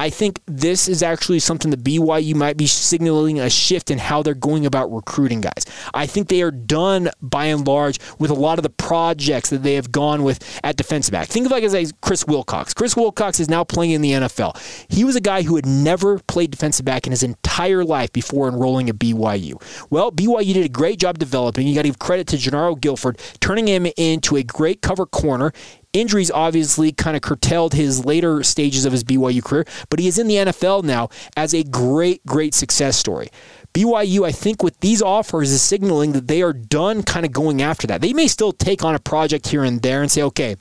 I 0.00 0.08
think 0.08 0.40
this 0.46 0.88
is 0.88 1.02
actually 1.02 1.40
something 1.40 1.70
that 1.72 1.84
BYU 1.84 2.34
might 2.34 2.56
be 2.56 2.66
signaling 2.66 3.38
a 3.38 3.50
shift 3.50 3.90
in 3.90 3.98
how 3.98 4.22
they're 4.22 4.32
going 4.32 4.64
about 4.64 4.90
recruiting 4.90 5.42
guys. 5.42 5.66
I 5.92 6.06
think 6.06 6.28
they 6.28 6.40
are 6.40 6.50
done 6.50 7.10
by 7.20 7.44
and 7.44 7.66
large 7.66 7.98
with 8.18 8.30
a 8.30 8.34
lot 8.34 8.58
of 8.58 8.62
the 8.62 8.70
projects 8.70 9.50
that 9.50 9.62
they 9.62 9.74
have 9.74 9.92
gone 9.92 10.22
with 10.22 10.42
at 10.64 10.76
defensive 10.76 11.12
back. 11.12 11.28
Think 11.28 11.44
of 11.44 11.52
like 11.52 11.64
as 11.64 11.74
a 11.74 11.84
Chris 12.00 12.26
Wilcox. 12.26 12.72
Chris 12.72 12.96
Wilcox 12.96 13.40
is 13.40 13.50
now 13.50 13.62
playing 13.62 13.90
in 13.90 14.00
the 14.00 14.12
NFL. 14.12 14.56
He 14.90 15.04
was 15.04 15.16
a 15.16 15.20
guy 15.20 15.42
who 15.42 15.56
had 15.56 15.66
never 15.66 16.18
played 16.20 16.50
defensive 16.50 16.86
back 16.86 17.06
in 17.06 17.10
his 17.10 17.22
entire 17.22 17.84
life 17.84 18.10
before 18.10 18.48
enrolling 18.48 18.88
at 18.88 18.96
BYU. 18.96 19.60
Well, 19.90 20.10
BYU 20.10 20.54
did 20.54 20.64
a 20.64 20.70
great 20.70 20.98
job 20.98 21.18
developing. 21.18 21.66
You 21.66 21.74
got 21.74 21.82
to 21.82 21.88
give 21.88 21.98
credit 21.98 22.26
to 22.28 22.36
Jernaro 22.36 22.80
Gilford, 22.80 23.20
turning 23.40 23.68
him 23.68 23.84
into 23.98 24.36
a 24.36 24.42
great 24.42 24.80
cover 24.80 25.04
corner. 25.04 25.52
Injuries 25.92 26.30
obviously 26.30 26.92
kind 26.92 27.16
of 27.16 27.22
curtailed 27.22 27.74
his 27.74 28.04
later 28.04 28.44
stages 28.44 28.84
of 28.84 28.92
his 28.92 29.02
BYU 29.02 29.42
career, 29.42 29.64
but 29.88 29.98
he 29.98 30.06
is 30.06 30.18
in 30.18 30.28
the 30.28 30.36
NFL 30.36 30.84
now 30.84 31.08
as 31.36 31.52
a 31.52 31.64
great, 31.64 32.24
great 32.24 32.54
success 32.54 32.96
story. 32.96 33.28
BYU, 33.74 34.24
I 34.24 34.30
think, 34.30 34.62
with 34.62 34.78
these 34.80 35.02
offers 35.02 35.50
is 35.50 35.62
signaling 35.62 36.12
that 36.12 36.28
they 36.28 36.42
are 36.42 36.52
done 36.52 37.02
kind 37.02 37.26
of 37.26 37.32
going 37.32 37.60
after 37.60 37.86
that. 37.88 38.00
They 38.00 38.12
may 38.12 38.28
still 38.28 38.52
take 38.52 38.84
on 38.84 38.94
a 38.94 39.00
project 39.00 39.48
here 39.48 39.64
and 39.64 39.82
there 39.82 40.00
and 40.00 40.10
say, 40.10 40.22
okay, 40.22 40.56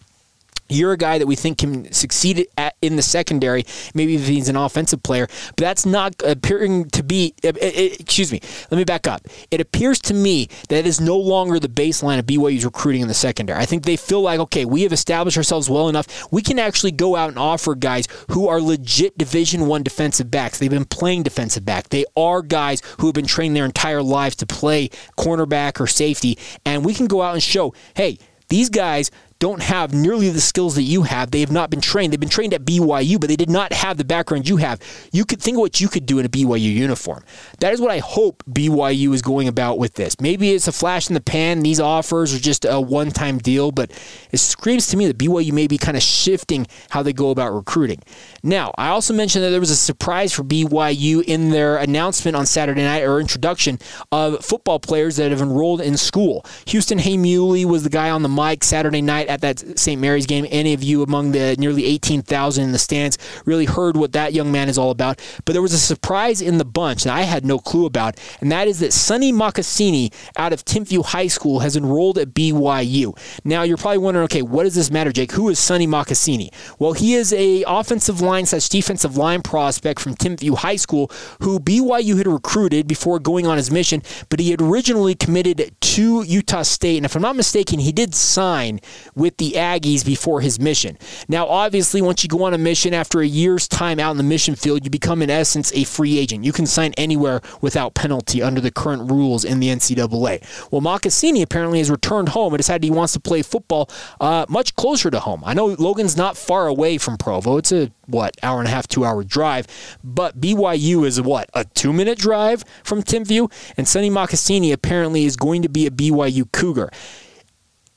you're 0.70 0.94
a 0.94 0.98
guy 0.98 1.18
that 1.18 1.28
we 1.28 1.36
think 1.36 1.58
can 1.58 1.92
succeed 1.92 2.48
at, 2.58 2.76
in 2.82 2.96
the 2.96 3.02
secondary, 3.02 3.66
maybe 3.94 4.18
he's 4.18 4.50
an 4.50 4.56
offensive 4.56 5.04
player, 5.04 5.28
but 5.48 5.58
that's 5.58 5.86
not 5.86 6.16
appearing 6.24 6.86
to 6.92 7.04
be. 7.04 7.34
It, 7.44 7.58
it, 7.58 8.00
excuse 8.00 8.32
me. 8.32 8.42
Let 8.72 8.78
me 8.78 8.84
back 8.84 9.08
up. 9.08 9.22
It 9.52 9.60
appears 9.60 10.00
to 10.02 10.14
me 10.14 10.48
that 10.70 10.78
it 10.78 10.88
is 10.88 11.02
no 11.02 11.18
longer 11.18 11.60
the 11.60 11.68
baseline 11.68 12.20
of 12.20 12.26
BYU's 12.26 12.66
recruiting 12.66 13.02
in 13.02 13.08
the 13.08 13.14
secondary. 13.14 13.60
I 13.60 13.66
think 13.66 13.84
they 13.84 13.98
feel 13.98 14.22
like, 14.22 14.40
okay, 14.40 14.66
we 14.66 14.84
have 14.84 14.94
established 14.94 15.38
ourselves 15.38 15.70
well 15.70 15.90
enough. 15.90 16.32
We 16.32 16.42
can 16.42 16.60
actually 16.60 16.92
go 16.92 17.16
out 17.16 17.30
and 17.30 17.40
offer 17.40 17.76
guys 17.76 18.08
who 18.30 18.48
are 18.48 18.62
legit 18.62 19.18
Division 19.18 19.68
One 19.68 19.84
defensive 19.84 20.30
backs. 20.30 20.60
They've 20.60 20.70
been 20.70 20.86
playing 20.86 21.24
defensive 21.24 21.66
back. 21.66 21.90
They 21.90 22.06
are 22.16 22.42
guys 22.42 22.82
who 23.00 23.08
have 23.08 23.16
been 23.16 23.26
trained 23.26 23.56
their 23.56 23.66
entire 23.66 24.04
lives 24.04 24.36
to 24.38 24.46
play 24.46 24.90
cornerback 25.18 25.80
or 25.80 25.88
safety, 25.88 26.38
and 26.66 26.86
we 26.86 26.94
can 26.94 27.08
go 27.08 27.22
out 27.22 27.34
and 27.34 27.44
show, 27.44 27.74
hey, 27.96 28.18
these 28.50 28.70
guys 28.70 29.12
don't 29.40 29.62
have 29.62 29.94
nearly 29.94 30.30
the 30.30 30.42
skills 30.42 30.76
that 30.76 30.84
you 30.84 31.04
have. 31.04 31.32
They 31.32 31.40
have 31.40 31.52
not 31.52 31.70
been 31.70 31.80
trained. 31.80 32.12
They've 32.12 32.20
been 32.20 32.28
trained 32.28 32.54
at 32.54 32.66
BYU, 32.66 33.20
but 33.20 33.30
they 33.30 33.38
did 33.38 33.50
not 33.50 33.72
have 33.72 33.98
the 33.98 34.04
background 34.04 34.50
you 34.50 34.58
have. 34.58 34.82
You 35.14 35.24
could 35.24 35.42
think 35.42 35.56
of 35.56 35.62
what 35.62 35.80
you 35.80 35.88
could 35.88 36.06
do 36.06 36.20
in 36.20 36.26
a 36.26 36.30
BYU 36.30 36.74
uniform. 36.74 37.24
That 37.60 37.74
is 37.74 37.80
what 37.80 37.90
I 37.90 38.00
hope 38.00 38.44
BYU 38.50 39.14
is 39.14 39.22
going 39.22 39.48
about 39.48 39.80
with 39.80 39.94
this. 39.94 40.20
Maybe 40.20 40.52
it's 40.52 40.68
a 40.68 40.74
flash 40.74 41.08
in 41.08 41.14
the 41.14 41.22
pan. 41.22 41.62
These 41.62 41.80
offers 41.80 42.36
are 42.36 42.40
just 42.40 42.66
a 42.66 42.82
one 42.82 43.12
time 43.12 43.38
deal, 43.38 43.72
but 43.72 43.92
it 44.32 44.40
screams 44.40 44.88
to 44.88 44.98
me 44.98 45.08
that 45.08 45.18
BYU 45.18 45.54
may 45.54 45.68
be 45.68 45.78
kind 45.78 45.96
of 45.96 46.04
shifting 46.04 46.68
how 46.90 47.02
they 47.02 47.14
go 47.14 47.30
about 47.30 47.54
recruiting. 47.54 48.02
Now, 48.44 48.74
I 48.78 48.90
also 48.90 49.14
mentioned 49.14 49.46
that 49.46 49.52
there 49.52 49.60
was 49.62 49.72
a 49.72 49.76
surprise 49.78 50.34
for 50.34 50.44
BYU 50.44 51.24
in 51.24 51.52
their 51.52 51.78
announcement 51.78 52.36
on 52.36 52.46
Saturday 52.46 52.84
night 52.84 53.04
or 53.04 53.22
introduction 53.22 53.80
of 54.12 54.44
football 54.44 54.80
players 54.80 55.16
that 55.16 55.32
have 55.32 55.42
enrolled 55.42 55.80
in 55.80 55.96
school. 55.96 56.46
Houston 56.68 57.00
Heimuli 57.00 57.64
was 57.64 57.84
the 57.84 57.90
guy 57.90 58.10
on 58.10 58.22
the 58.22 58.30
mic 58.30 58.66
Saturday 58.66 59.02
night 59.02 59.29
at 59.30 59.42
that 59.42 59.80
St. 59.80 60.00
Mary's 60.02 60.26
game. 60.26 60.46
Any 60.50 60.74
of 60.74 60.84
you 60.84 61.04
among 61.04 61.32
the 61.32 61.56
nearly 61.58 61.86
18,000 61.86 62.64
in 62.64 62.72
the 62.72 62.80
stands 62.80 63.18
really 63.46 63.66
heard 63.66 63.96
what 63.96 64.12
that 64.14 64.34
young 64.34 64.52
man 64.52 64.68
is 64.68 64.78
all 64.78 64.92
about. 64.92 65.20
But 65.46 65.54
there 65.54 65.62
was 65.62 65.74
a 65.74 65.80
surprise 65.80 66.42
in 66.42 66.58
the 66.58 66.66
bunch 66.66 67.04
that 67.04 67.14
I 67.14 67.22
had 67.22 67.46
no 67.46 67.60
clue 67.60 67.86
about, 67.86 68.18
and 68.42 68.52
that 68.52 68.68
is 68.68 68.80
that 68.80 68.94
Sonny 68.94 69.32
Makasini 69.32 70.14
out 70.36 70.54
of 70.54 70.66
Timpview 70.66 71.06
High 71.06 71.28
School 71.28 71.60
has 71.60 71.76
enrolled 71.76 72.18
at 72.18 72.34
BYU. 72.34 73.18
Now, 73.46 73.64
you're 73.64 73.78
probably 73.78 74.00
wondering, 74.00 74.26
okay, 74.26 74.42
what 74.42 74.64
does 74.64 74.76
this 74.76 74.92
matter, 74.92 75.12
Jake? 75.12 75.32
Who 75.34 75.50
is 75.50 75.60
Sonny 75.60 75.88
Makasini? 75.88 76.50
Well, 76.80 76.94
he 76.94 77.14
is 77.14 77.32
a 77.34 77.64
offensive 77.68 78.22
line 78.22 78.46
slash 78.46 78.70
defensive 78.70 79.16
line 79.16 79.42
prospect 79.42 80.00
from 80.00 80.16
Timpview 80.16 80.58
High 80.58 80.76
School 80.76 81.12
who 81.42 81.60
BYU 81.60 82.18
had 82.18 82.28
recruited 82.28 82.88
before 82.88 83.20
going 83.20 83.46
on 83.46 83.58
his 83.58 83.70
mission, 83.70 84.02
but 84.30 84.40
he 84.40 84.52
had 84.52 84.62
originally 84.62 85.16
committed 85.16 85.76
to 85.80 86.24
Utah 86.24 86.64
State. 86.64 86.98
And 86.98 87.06
if 87.06 87.16
I'm 87.16 87.22
not 87.22 87.36
mistaken, 87.36 87.80
he 87.80 87.92
did 87.92 88.16
sign 88.16 88.80
with 89.20 89.38
the 89.38 89.52
Aggies 89.52 90.06
before 90.06 90.42
his 90.42 90.60
mission. 90.60 90.98
Now, 91.28 91.48
obviously, 91.48 92.02
once 92.02 92.24
you 92.24 92.30
go 92.30 92.44
on 92.44 92.54
a 92.54 92.58
mission 92.58 92.94
after 92.94 93.20
a 93.20 93.26
year's 93.26 93.68
time 93.68 94.00
out 94.00 94.12
in 94.12 94.18
the 94.18 94.24
mission 94.24 94.56
field, 94.56 94.84
you 94.84 94.90
become, 94.90 95.22
in 95.22 95.30
essence, 95.30 95.72
a 95.74 95.84
free 95.84 96.18
agent. 96.18 96.46
You 96.46 96.54
can 96.54 96.66
sign 96.66 96.94
anywhere 96.98 97.42
without 97.62 97.94
penalty 97.94 98.42
under 98.42 98.62
the 98.62 98.72
current 98.72 99.12
rules 99.12 99.44
in 99.44 99.60
the 99.60 99.68
NCAA. 99.68 100.72
Well, 100.72 100.82
Makasini 100.82 101.42
apparently 101.42 101.80
has 101.80 101.92
returned 101.92 102.30
home 102.30 102.54
and 102.54 102.60
decided 102.60 102.84
he 102.84 102.92
wants 102.92 103.14
to 103.14 103.20
play 103.20 103.42
football 103.42 103.90
uh, 104.22 104.46
much 104.50 104.76
closer 104.76 105.12
to 105.12 105.20
home. 105.20 105.44
I 105.46 105.54
know 105.54 105.68
Logan's 105.68 106.16
not 106.18 106.38
far 106.38 106.68
away 106.68 106.98
from 106.98 107.18
Provo. 107.18 107.58
It's 107.58 107.72
a 107.72 107.92
what 108.08 108.36
hour 108.42 108.60
and 108.60 108.68
a 108.68 108.72
half, 108.72 108.88
two 108.88 109.06
hour 109.06 109.24
drive. 109.24 109.68
But 110.04 110.40
BYU 110.40 111.06
is 111.06 111.22
what 111.22 111.50
a 111.54 111.66
two 111.66 111.94
minute 111.94 112.18
drive 112.18 112.64
from 112.84 113.04
Timpview, 113.04 113.52
and 113.78 113.88
Sonny 113.88 114.10
Makasini 114.10 114.74
apparently 114.74 115.26
is 115.26 115.36
going 115.36 115.62
to 115.62 115.70
be 115.70 115.86
a 115.86 115.92
BYU 115.92 116.52
Cougar. 116.52 116.90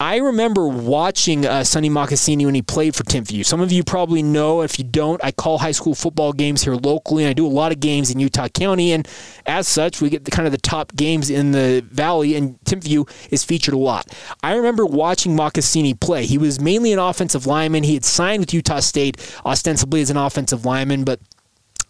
I 0.03 0.17
remember 0.17 0.67
watching 0.67 1.47
uh, 1.47 1.63
Sonny 1.63 1.89
Makasini 1.89 2.45
when 2.45 2.57
he 2.57 2.63
played 2.63 2.97
for 2.97 3.05
Timpview. 3.05 3.47
Some 3.47 3.61
of 3.61 3.71
you 3.71 3.85
probably 3.85 4.21
know. 4.21 4.63
If 4.63 4.77
you 4.77 4.85
don't, 4.85 5.23
I 5.23 5.31
call 5.31 5.59
high 5.59 5.71
school 5.71 5.95
football 5.95 6.33
games 6.33 6.65
here 6.65 6.75
locally, 6.75 7.23
and 7.23 7.31
I 7.31 7.35
do 7.35 7.47
a 7.47 7.49
lot 7.49 7.71
of 7.71 7.79
games 7.79 8.11
in 8.11 8.19
Utah 8.19 8.49
County. 8.49 8.91
And 8.91 9.07
as 9.47 9.69
such, 9.69 10.01
we 10.01 10.11
get 10.11 10.25
the, 10.25 10.33
kind 10.33 10.45
of 10.45 10.51
the 10.51 10.59
top 10.59 10.93
games 10.97 11.31
in 11.31 11.53
the 11.53 11.87
valley, 11.89 12.35
and 12.35 12.59
Timpview 12.65 13.09
is 13.31 13.45
featured 13.45 13.75
a 13.75 13.79
lot. 13.79 14.13
I 14.43 14.57
remember 14.57 14.85
watching 14.85 15.37
Makasini 15.37 15.99
play. 16.01 16.27
He 16.27 16.37
was 16.37 16.61
mainly 16.61 16.93
an 16.93 16.99
offensive 16.99 17.47
lineman. 17.47 17.85
He 17.85 17.95
had 17.95 18.05
signed 18.05 18.41
with 18.41 18.53
Utah 18.53 18.81
State 18.81 19.19
ostensibly 19.47 20.01
as 20.01 20.11
an 20.11 20.17
offensive 20.17 20.67
lineman, 20.67 21.05
but 21.05 21.21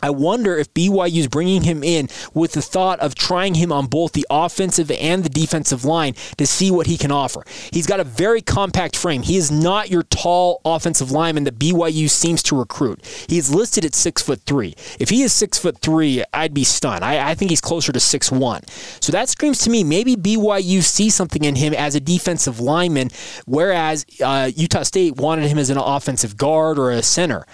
I 0.02 0.10
wonder 0.10 0.56
if 0.56 0.72
BYU 0.74 1.18
is 1.18 1.28
bringing 1.28 1.62
him 1.62 1.84
in 1.84 2.08
with 2.34 2.52
the 2.52 2.62
thought 2.62 2.98
of 3.00 3.14
trying 3.14 3.54
him 3.54 3.72
on 3.72 3.86
both 3.86 4.12
the 4.12 4.26
offensive 4.30 4.90
and 4.90 5.24
the 5.24 5.28
defensive 5.28 5.84
line 5.84 6.14
to 6.36 6.46
see 6.46 6.70
what 6.70 6.86
he 6.86 6.98
can 6.98 7.12
offer. 7.12 7.44
He's 7.72 7.86
got 7.86 8.00
a 8.00 8.04
very 8.04 8.42
compact 8.42 8.96
frame. 8.96 9.22
He 9.22 9.36
is 9.36 9.50
not 9.50 9.90
your 9.90 10.02
tall 10.02 10.60
offensive 10.64 11.10
lineman 11.10 11.44
that 11.44 11.58
BYU 11.58 12.10
seems 12.10 12.42
to 12.44 12.58
recruit. 12.58 13.04
He's 13.28 13.54
listed 13.54 13.84
at 13.84 13.94
six 13.94 14.22
foot 14.22 14.42
three. 14.44 14.74
If 14.98 15.10
he 15.10 15.22
is 15.22 15.32
six 15.32 15.58
foot 15.58 15.78
three, 15.78 16.24
I'd 16.34 16.54
be 16.54 16.64
stunned. 16.64 17.04
I, 17.04 17.30
I 17.30 17.34
think 17.34 17.50
he's 17.50 17.60
closer 17.60 17.92
to 17.92 18.00
six 18.00 18.30
one. 18.30 18.62
So 19.00 19.12
that 19.12 19.28
screams 19.28 19.58
to 19.60 19.70
me 19.70 19.84
maybe 19.84 20.16
BYU 20.16 20.82
sees 20.82 21.14
something 21.14 21.44
in 21.44 21.56
him 21.56 21.74
as 21.74 21.94
a 21.94 22.00
defensive 22.00 22.60
lineman, 22.60 23.10
whereas 23.46 24.04
uh, 24.22 24.50
Utah 24.54 24.82
State 24.82 25.16
wanted 25.16 25.48
him 25.48 25.58
as 25.58 25.70
an 25.70 25.78
offensive 25.78 26.36
guard 26.36 26.78
or 26.78 26.90
a 26.90 27.02
center. 27.02 27.46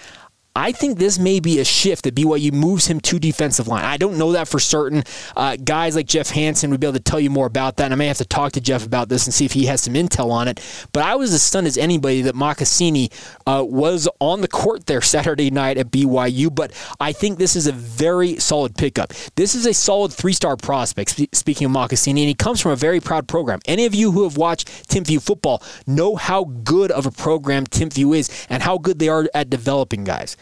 I 0.59 0.73
think 0.73 0.99
this 0.99 1.17
may 1.17 1.39
be 1.39 1.61
a 1.61 1.63
shift 1.63 2.03
that 2.03 2.15
BYU 2.15 2.51
moves 2.51 2.87
him 2.87 2.99
to 2.99 3.17
defensive 3.17 3.69
line. 3.69 3.85
I 3.85 3.95
don't 3.95 4.17
know 4.17 4.33
that 4.33 4.49
for 4.49 4.59
certain. 4.59 5.05
Uh, 5.33 5.55
guys 5.55 5.95
like 5.95 6.05
Jeff 6.05 6.31
Hansen 6.31 6.69
would 6.69 6.81
be 6.81 6.87
able 6.87 6.97
to 6.97 6.99
tell 6.99 7.19
you 7.19 7.29
more 7.29 7.45
about 7.45 7.77
that, 7.77 7.85
and 7.85 7.93
I 7.93 7.95
may 7.95 8.07
have 8.07 8.17
to 8.17 8.25
talk 8.25 8.51
to 8.51 8.61
Jeff 8.61 8.85
about 8.85 9.07
this 9.07 9.25
and 9.25 9.33
see 9.33 9.45
if 9.45 9.53
he 9.53 9.67
has 9.67 9.79
some 9.79 9.93
intel 9.93 10.31
on 10.31 10.49
it. 10.49 10.59
But 10.91 11.03
I 11.03 11.15
was 11.15 11.33
as 11.33 11.43
stunned 11.43 11.65
as 11.65 11.77
anybody 11.77 12.23
that 12.23 12.35
Makasini 12.35 13.09
uh, 13.47 13.63
was 13.65 14.09
on 14.19 14.41
the 14.41 14.49
court 14.49 14.85
there 14.85 14.99
Saturday 14.99 15.49
night 15.49 15.77
at 15.77 15.91
BYU. 15.91 16.53
But 16.53 16.73
I 16.99 17.13
think 17.13 17.37
this 17.37 17.55
is 17.55 17.65
a 17.65 17.71
very 17.71 18.35
solid 18.35 18.75
pickup. 18.75 19.13
This 19.35 19.55
is 19.55 19.65
a 19.65 19.73
solid 19.73 20.11
three-star 20.11 20.57
prospect. 20.57 21.17
Speaking 21.33 21.67
of 21.67 21.71
Makasini, 21.71 22.19
and 22.19 22.27
he 22.27 22.33
comes 22.33 22.59
from 22.59 22.73
a 22.73 22.75
very 22.75 22.99
proud 22.99 23.29
program. 23.29 23.59
Any 23.65 23.85
of 23.85 23.95
you 23.95 24.11
who 24.11 24.23
have 24.23 24.35
watched 24.35 24.67
Timpview 24.89 25.21
football 25.21 25.63
know 25.87 26.17
how 26.17 26.43
good 26.43 26.91
of 26.91 27.05
a 27.05 27.11
program 27.11 27.65
Timpview 27.65 28.17
is 28.17 28.45
and 28.49 28.61
how 28.61 28.77
good 28.77 28.99
they 28.99 29.07
are 29.07 29.29
at 29.33 29.49
developing 29.49 30.03
guys 30.03 30.35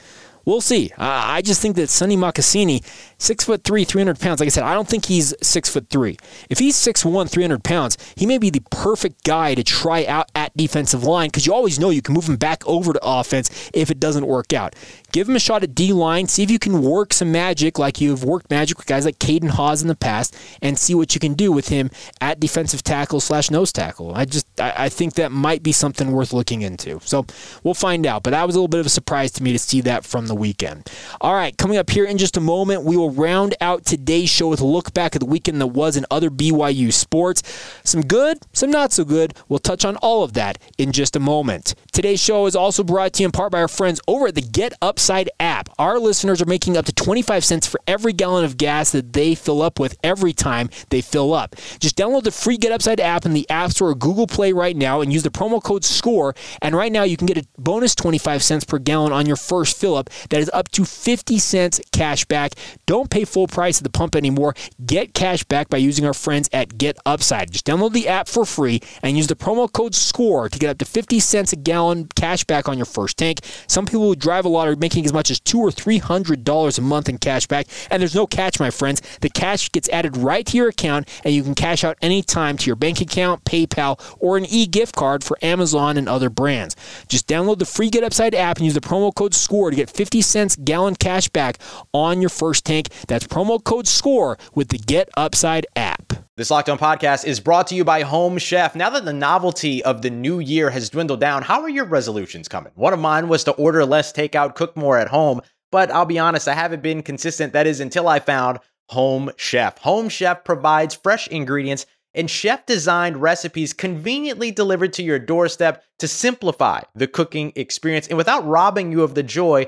we'll 0.48 0.62
see. 0.62 0.92
Uh, 0.98 1.04
I 1.26 1.42
just 1.42 1.62
think 1.62 1.76
that 1.76 1.90
Sonny 1.90 2.16
Makasini, 2.16 2.82
six 3.20 3.44
foot 3.44 3.64
three, 3.64 3.84
300 3.84 4.18
pounds, 4.18 4.40
like 4.40 4.48
I 4.48 4.50
said, 4.50 4.64
I 4.64 4.74
don't 4.74 4.88
think 4.88 5.06
he's 5.06 5.36
six 5.42 5.70
foot 5.70 5.90
three. 5.90 6.18
If 6.50 6.58
he's 6.58 6.76
six 6.76 7.04
one, 7.06 7.28
300 7.28 7.64
pounds, 7.64 7.98
he 8.16 8.26
may 8.26 8.38
be 8.38 8.50
the 8.50 8.62
perfect 8.72 9.24
guy 9.26 9.54
to 9.54 9.64
try 9.64 10.06
out 10.06 10.32
at 10.34 10.56
defensive 10.56 11.04
line 11.04 11.28
because 11.28 11.46
you 11.46 11.54
always 11.54 11.78
know 11.78 11.90
you 11.90 12.02
can 12.02 12.16
move 12.16 12.30
him 12.30 12.38
back 12.38 12.66
over 12.66 12.94
to 12.94 13.00
offense 13.04 13.70
if 13.74 13.92
it 13.92 14.00
doesn't 14.00 14.26
work 14.26 14.54
out. 14.54 14.74
Give 15.12 15.28
him 15.28 15.36
a 15.36 15.40
shot 15.40 15.64
at 15.64 15.76
D 15.76 15.92
line, 15.92 16.28
see 16.28 16.44
if 16.44 16.50
you 16.52 16.60
can 16.60 16.82
work 16.82 17.14
some 17.14 17.32
magic 17.32 17.78
like 17.78 18.00
you've 18.00 18.24
worked 18.24 18.50
magic 18.50 18.78
with 18.78 18.88
guys 18.88 19.06
like 19.06 19.20
Caden 19.20 19.50
Hawes 19.50 19.82
in 19.82 19.90
the 19.90 19.96
past, 19.96 20.36
and 20.62 20.80
see 20.80 20.96
what 20.96 21.14
you 21.14 21.20
can 21.20 21.34
do 21.34 21.52
with 21.52 21.68
him 21.68 21.92
at 22.22 22.40
defensive 22.40 22.84
tackle 22.84 23.20
slash 23.20 23.52
nose 23.52 23.74
tackle. 23.74 24.16
I 24.16 24.24
just 24.24 24.48
I, 24.60 24.74
I 24.78 24.90
think 24.90 25.16
that 25.16 25.32
might 25.32 25.62
be 25.62 25.74
something 25.74 26.12
worth 26.12 26.32
looking 26.32 26.62
into. 26.62 27.02
So 27.04 27.26
we'll 27.64 27.74
find 27.74 28.06
out. 28.06 28.24
But 28.24 28.32
that 28.32 28.48
was 28.48 28.56
a 28.56 28.60
little 28.60 28.70
bit 28.70 28.80
of 28.80 28.86
a 28.86 28.90
surprise 28.90 29.32
to 29.34 29.44
me 29.44 29.52
to 29.52 29.60
see 29.60 29.82
that 29.82 30.06
from 30.06 30.28
the 30.28 30.37
weekend. 30.38 30.90
All 31.22 31.34
right, 31.34 31.58
coming 31.58 31.78
up 31.78 31.90
here 31.90 32.06
in 32.06 32.18
just 32.18 32.38
a 32.38 32.42
moment, 32.42 32.84
we 32.84 32.96
will 32.96 33.12
round 33.12 33.56
out 33.60 33.86
today's 33.86 34.30
show 34.30 34.48
with 34.48 34.62
a 34.62 34.66
look 34.66 34.94
back 34.94 35.16
at 35.16 35.20
the 35.20 35.26
weekend 35.26 35.60
that 35.62 35.68
was 35.68 35.98
in 35.98 36.06
other 36.10 36.30
BYU 36.30 36.94
sports. 36.94 37.44
Some 37.84 38.02
good, 38.02 38.40
some 38.54 38.72
not 38.72 38.92
so 38.94 39.04
good. 39.04 39.34
We'll 39.50 39.60
touch 39.60 39.84
on 39.86 39.96
all 39.98 40.24
of 40.24 40.34
that 40.34 40.58
in 40.78 40.92
just 40.92 41.16
a 41.16 41.20
moment. 41.20 41.76
Today's 41.92 42.22
show 42.22 42.46
is 42.46 42.56
also 42.56 42.84
brought 42.84 43.14
to 43.14 43.24
you 43.24 43.26
in 43.26 43.32
part 43.32 43.52
by 43.52 43.62
our 43.62 43.68
friends 43.68 44.00
over 44.08 44.28
at 44.28 44.36
the 44.36 44.42
Get 44.42 44.74
Upside 44.82 45.30
app. 45.40 45.70
Our 45.80 46.00
listeners 46.00 46.42
are 46.42 46.46
making 46.46 46.78
up 46.78 46.86
to 46.86 46.94
25 46.94 47.44
cents 47.44 47.68
for 47.68 47.80
every 47.88 48.14
gallon 48.14 48.46
of 48.46 48.58
gas 48.58 48.92
that 48.92 49.14
they 49.14 49.36
fill 49.36 49.62
up 49.62 49.80
with 49.80 49.98
every 50.04 50.34
time 50.34 50.70
they 50.90 51.02
fill 51.02 51.34
up. 51.34 51.56
Just 51.80 51.98
download 51.98 52.24
the 52.24 52.32
free 52.32 52.58
Get 52.58 52.72
Upside 52.72 53.00
app 53.00 53.26
in 53.26 53.34
the 53.34 53.50
App 53.50 53.72
Store 53.72 53.90
or 53.90 53.96
Google 53.96 54.28
Play 54.28 54.54
right 54.54 54.76
now 54.76 55.02
and 55.02 55.12
use 55.12 55.24
the 55.24 55.30
promo 55.30 55.62
code 55.62 55.84
SCORE. 55.84 56.36
And 56.62 56.76
right 56.76 56.92
now 56.92 57.04
you 57.04 57.18
can 57.18 57.28
get 57.28 57.38
a 57.38 57.48
bonus 57.58 57.96
25 57.96 58.44
cents 58.44 58.64
per 58.64 58.78
gallon 58.80 59.12
on 59.12 59.26
your 59.26 59.36
first 59.36 59.78
fill 59.78 59.96
up 59.96 60.10
that 60.30 60.40
is 60.40 60.50
up 60.54 60.70
to 60.70 60.86
50 60.86 61.40
cents 61.40 61.82
cash 61.92 62.26
back. 62.26 62.54
Don't 62.86 63.10
pay 63.10 63.26
full 63.26 63.48
price 63.48 63.80
at 63.80 63.84
the 63.84 63.90
pump 63.90 64.16
anymore. 64.16 64.56
Get 64.86 65.14
cash 65.14 65.44
back 65.44 65.70
by 65.70 65.78
using 65.78 66.06
our 66.06 66.14
friends 66.14 66.50
at 66.54 66.78
Get 66.78 66.98
Upside. 67.06 67.52
Just 67.52 67.66
download 67.66 67.94
the 67.94 68.08
app 68.08 68.28
for 68.28 68.46
free 68.46 68.82
and 69.02 69.18
use 69.18 69.28
the 69.28 69.36
promo 69.36 69.72
code 69.72 69.96
SCORE 69.96 70.50
to 70.50 70.60
get 70.60 70.70
up 70.70 70.78
to 70.80 70.86
50 70.86 71.20
cents 71.20 71.54
a 71.54 71.56
gallon 71.56 72.08
cash 72.16 72.44
back 72.44 72.70
on 72.70 72.78
your 72.78 72.86
first 72.86 73.18
tank. 73.18 73.40
Some 73.68 73.86
people 73.86 74.08
who 74.08 74.16
drive 74.16 74.46
a 74.46 74.50
lot 74.50 74.68
are 74.68 74.76
making 74.76 75.06
as 75.06 75.14
much 75.14 75.32
as 75.32 75.40
two 75.40 75.60
or 75.60 75.72
three 75.72 75.98
hundred 75.98 76.44
dollars 76.44 76.78
a 76.78 76.82
month 76.82 77.10
in 77.10 77.18
cash 77.18 77.48
back. 77.48 77.68
And 77.90 78.02
there's 78.02 78.16
no 78.16 78.28
catch, 78.28 78.60
my 78.60 78.70
friends. 78.70 79.02
The 79.22 79.30
cash 79.30 79.72
gets 79.72 79.90
added 79.90 80.18
right 80.18 80.46
to 80.46 80.58
your 80.58 80.70
account, 80.70 81.10
and 81.24 81.34
you 81.34 81.44
can 81.44 81.56
cash 81.56 81.84
out 81.84 81.98
anytime 82.02 82.58
to 82.58 82.66
your 82.66 82.76
bank 82.76 83.02
account, 83.02 83.44
PayPal, 83.44 84.00
or 84.20 84.38
an 84.38 84.46
e-gift 84.46 84.96
card 84.96 85.24
for 85.24 85.38
Amazon 85.42 85.98
and 85.98 86.08
other 86.08 86.30
brands. 86.30 86.76
Just 87.08 87.28
download 87.28 87.60
the 87.60 87.66
free 87.66 87.90
Get 87.90 88.04
Upside 88.04 88.36
app 88.36 88.58
and 88.58 88.66
use 88.66 88.74
the 88.74 88.82
promo 88.82 89.14
code 89.14 89.34
SCORE 89.34 89.70
to 89.72 89.76
get 89.76 89.90
50 89.90 90.07
50 90.08 90.22
cents 90.22 90.56
gallon 90.64 90.96
cash 90.96 91.28
back 91.28 91.58
on 91.92 92.22
your 92.22 92.30
first 92.30 92.64
tank. 92.64 92.88
That's 93.10 93.28
promo 93.28 93.62
code 93.62 93.90
SCORE 93.90 94.38
with 94.56 94.70
the 94.70 94.78
Get 94.78 95.10
Upside 95.18 95.68
app. 95.76 96.14
This 96.38 96.50
Locked 96.50 96.70
On 96.70 96.78
podcast 96.78 97.26
is 97.26 97.42
brought 97.42 97.68
to 97.68 97.76
you 97.76 97.84
by 97.84 98.04
Home 98.04 98.38
Chef. 98.38 98.74
Now 98.74 98.90
that 98.92 99.04
the 99.04 99.12
novelty 99.12 99.84
of 99.84 100.02
the 100.02 100.10
new 100.10 100.40
year 100.40 100.70
has 100.70 100.90
dwindled 100.90 101.20
down, 101.20 101.42
how 101.42 101.62
are 101.62 101.68
your 101.68 101.84
resolutions 101.84 102.48
coming? 102.48 102.72
One 102.76 102.94
of 102.94 103.00
mine 103.00 103.28
was 103.28 103.44
to 103.44 103.52
order 103.52 103.84
less 103.84 104.14
takeout, 104.14 104.56
cook 104.56 104.78
more 104.78 104.98
at 104.98 105.10
home, 105.10 105.42
but 105.74 105.92
I'll 105.92 106.06
be 106.06 106.20
honest, 106.20 106.48
I 106.48 106.54
haven't 106.54 106.82
been 106.82 107.04
consistent. 107.04 107.52
That 107.52 107.68
is 107.68 107.82
until 107.82 108.08
I 108.08 108.20
found 108.20 108.60
Home 108.92 109.32
Chef. 109.36 109.78
Home 109.80 110.08
Chef 110.08 110.46
provides 110.46 110.96
fresh 110.96 111.28
ingredients 111.28 111.86
and 112.18 112.30
chef 112.30 112.66
designed 112.66 113.22
recipes 113.22 113.74
conveniently 113.74 114.52
delivered 114.52 114.92
to 114.94 115.04
your 115.04 115.20
doorstep 115.20 115.84
to 116.00 116.08
simplify 116.08 116.82
the 116.96 117.08
cooking 117.08 117.54
experience 117.56 118.08
and 118.08 118.18
without 118.18 118.46
robbing 118.46 118.92
you 118.92 119.04
of 119.04 119.14
the 119.14 119.24
joy 119.24 119.68